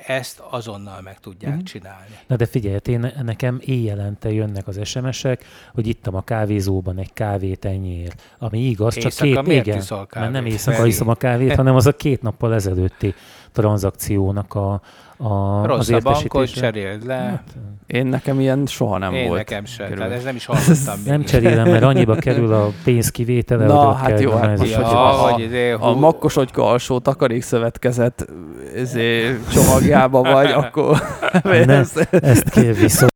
[0.06, 1.60] ezt azonnal meg tudják Mhm.
[1.60, 1.64] mm.
[1.64, 2.18] csinálni.
[2.26, 5.44] Na de figyelj, hát én, nekem éjjelente jönnek az SMS-ek,
[5.74, 8.22] hogy ittam a kávézóban egy kávét ennyiért.
[8.38, 9.82] Ami igaz, csak Éjszaka két, miért igen,
[10.14, 10.88] mert nem éjszaka Feri?
[10.88, 13.14] iszom a kávét, hanem az a két nappal ezelőtti
[13.52, 14.80] tranzakciónak a,
[15.16, 17.14] a Rossz az a bankot, cseréld le.
[17.14, 17.42] Hát,
[17.86, 19.38] Én nekem ilyen soha nem Én volt.
[19.38, 19.98] nekem sem, körülbelül.
[20.12, 24.08] tehát ez nem is hallottam nem cserélem, mert annyiba kerül a pénz kivétele, Na, hát
[24.08, 28.26] kell jó, hát ez vagy- a- izé, A hú- makkosogyka alsó takarékszövetkezet
[28.76, 30.98] ezé, csomagjába vagy, akkor
[31.42, 33.12] Ne, ezt kell viszont.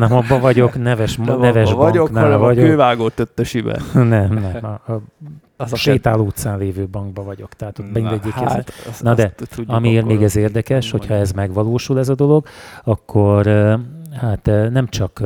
[0.00, 2.64] Nem abban vagyok, neves, nem neves abba vagyok, banknál hanem a vagyok.
[2.64, 3.82] kővágó töttösiben.
[3.92, 4.58] Nem, nem.
[4.64, 5.00] A, a
[5.62, 8.52] Az a sétáló utcán lévő bankban vagyok, tehát ott Na, mindegyik ez.
[8.52, 9.34] Hát, azt, Na de,
[9.66, 12.46] Amiért még ez érdekes, nem hogyha ez megvalósul ez a dolog,
[12.84, 13.46] akkor
[14.20, 15.22] hát nem csak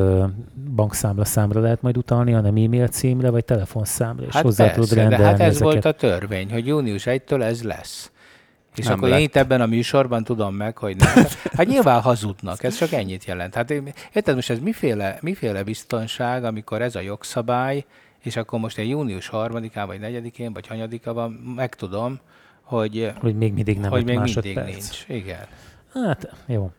[0.75, 4.95] bankszámla számra lehet majd utalni, hanem e-mail címre vagy telefonszámra, és Hát hozzá persze, tudod
[4.95, 5.63] de rendelni hát ez ezeket.
[5.73, 8.11] volt a törvény, hogy június 1-től ez lesz.
[8.77, 9.19] És Nem akkor lett.
[9.19, 11.25] én itt ebben a műsorban tudom meg, hogy nem.
[11.53, 13.55] Hát nyilván hazudnak, ez csak ennyit jelent.
[13.55, 13.71] Hát
[14.13, 17.85] érted, most ez miféle, miféle biztonság, amikor ez a jogszabály,
[18.27, 22.19] és akkor most én június 3-án, vagy 4-én, vagy hanyadika van, megtudom,
[22.63, 24.55] hogy, Hogy még mindig nem hogy egy még másodperc.
[24.57, 25.05] mindig nincs.
[25.09, 25.47] Igen.
[25.93, 26.71] Hát, jó.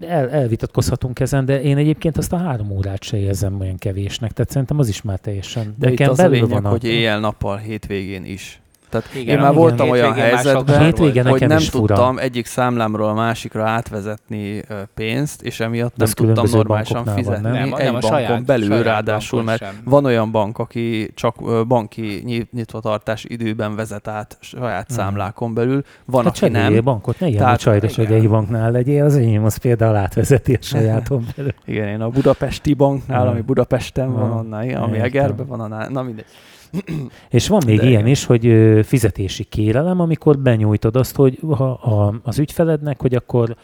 [0.00, 4.50] El, elvitatkozhatunk ezen, de én egyébként azt a három órát se érzem olyan kevésnek, tehát
[4.50, 5.74] szerintem az is már teljesen.
[5.78, 8.60] De itt nekem az a lényeg, van a- hogy éjjel-nappal, hétvégén is.
[8.90, 9.60] Tehát Igen, én már igen.
[9.62, 10.92] voltam olyan helyzetben,
[11.28, 14.62] hogy nem tudtam egyik számlámról a másikra átvezetni
[14.94, 17.42] pénzt, és emiatt De nem tudtam normálisan van, fizetni.
[17.42, 17.52] nem?
[17.52, 19.74] Nem, egy nem, a bankon saját- belül saját ráadásul, mert sem.
[19.84, 24.98] van olyan bank, aki csak banki nyit- nyitvatartás időben vezet át saját Mhm.
[24.98, 26.80] számlákon belül, van, Hát aki nem.
[26.84, 30.58] bankot, ne ilyen Tehát- csajdos, hogy egy banknál legyél, az enyém az például átvezeti a
[30.60, 31.52] sajáton belül.
[31.64, 34.98] Igen, én a budapesti banknál, ami Budapesten van, annál, igen, ami.
[34.98, 36.24] Egerben van, annál, na mindegy.
[37.30, 38.52] És van még De ilyen is, hogy
[38.84, 43.56] fizetési kérelem, amikor benyújtod azt, hogy ha a, az ügyfelednek, hogy akkor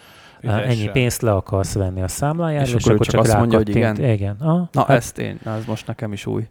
[0.46, 3.59] á, ennyi pénzt le akarsz venni a számlájáról, És és, akkor csak csak, azt mondja,
[3.59, 4.04] hogy igen?
[4.04, 4.36] Igen.
[4.40, 6.46] Ah, Na hát, ezt én, na, ez most nekem is új.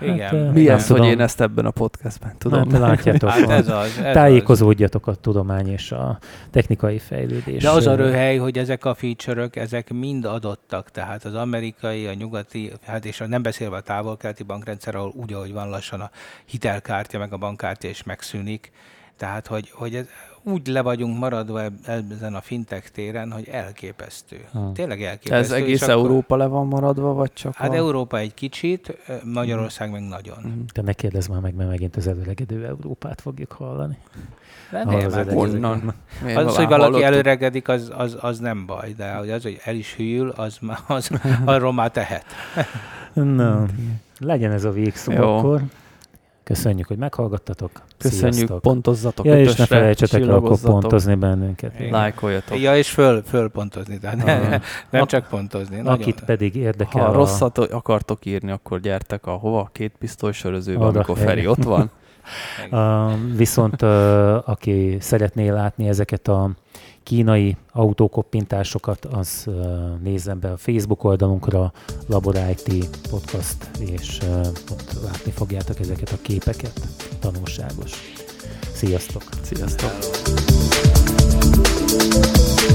[0.00, 0.34] Igen.
[0.34, 2.68] ö, Mi nem az, hogy én ezt ebben a podcastben tudom?
[2.68, 3.98] Nem, látjátok, Hát ez az.
[3.98, 4.12] Ez az.
[4.12, 6.18] tájékozódjatok a tudomány és a
[6.50, 7.62] technikai fejlődés.
[7.62, 12.14] De az a röhely, hogy ezek a feature ezek mind adottak, tehát az amerikai, a
[12.14, 16.10] nyugati, hát és a nem beszélve a távol-keleti bankrendszer, ahol úgy, ahogy van lassan a
[16.44, 18.72] hitelkártya, meg a bankkártya is megszűnik.
[19.20, 20.04] Tehát, hogy, hogy ez,
[20.42, 24.44] úgy le vagyunk maradva ezen a fintech téren, hogy elképesztő.
[24.52, 24.72] Hmm.
[24.72, 25.54] Tényleg elképesztő.
[25.54, 27.74] Ez és egész akkor- Európa le van maradva, vagy csak Hát a...
[27.74, 30.38] Európa egy kicsit, Magyarország meg nagyon.
[30.40, 30.60] Mhm.
[30.72, 33.98] Te ne kérdezz már meg, mert megint az előregedő Európát fogjuk hallani.
[34.70, 35.32] De nem, az hát?
[36.22, 37.02] Miért Az, hogy valaki hallottuk?
[37.02, 41.10] előregedik, az, az, az nem baj, de hogy az, hogy el is hűl, az, az,
[41.44, 42.24] arról már tehet.
[43.12, 43.66] Na,
[44.18, 45.36] legyen ez a végszó Jó.
[45.36, 45.62] akkor.
[46.50, 47.70] Köszönjük, hogy meghallgattatok.
[47.98, 48.62] Köszönjük, Sziasztok.
[48.62, 51.72] pontozzatok Ja, és ne felejtsetek el akkor pontozni bennünket.
[51.90, 52.60] Lájkoljatok.
[52.60, 54.48] Ja, és föl, fölpontozni, tehát ne, Ah.
[54.90, 55.76] nem Ak- csak pontozni.
[55.76, 57.12] Nagyon, Akit pedig érdekel Ha a...
[57.12, 59.68] rosszat akartok írni, akkor gyertek a hova?
[59.72, 61.90] Két pisztoly sörözőbe, Oda, amikor Feri ott van.
[62.70, 66.50] Uh, viszont uh, aki szeretné látni ezeket a
[67.10, 69.54] kínai autókoppintásokat, az uh,
[70.02, 71.72] nézzen be a Facebook oldalunkra,
[72.06, 74.18] Labor IT podcast, és
[74.70, 76.80] ott látni fogjátok ezeket a képeket.
[77.20, 77.92] Tanulságos.
[78.74, 79.22] Sziasztok!
[79.42, 79.90] Sziasztok!
[81.90, 82.69] Hello.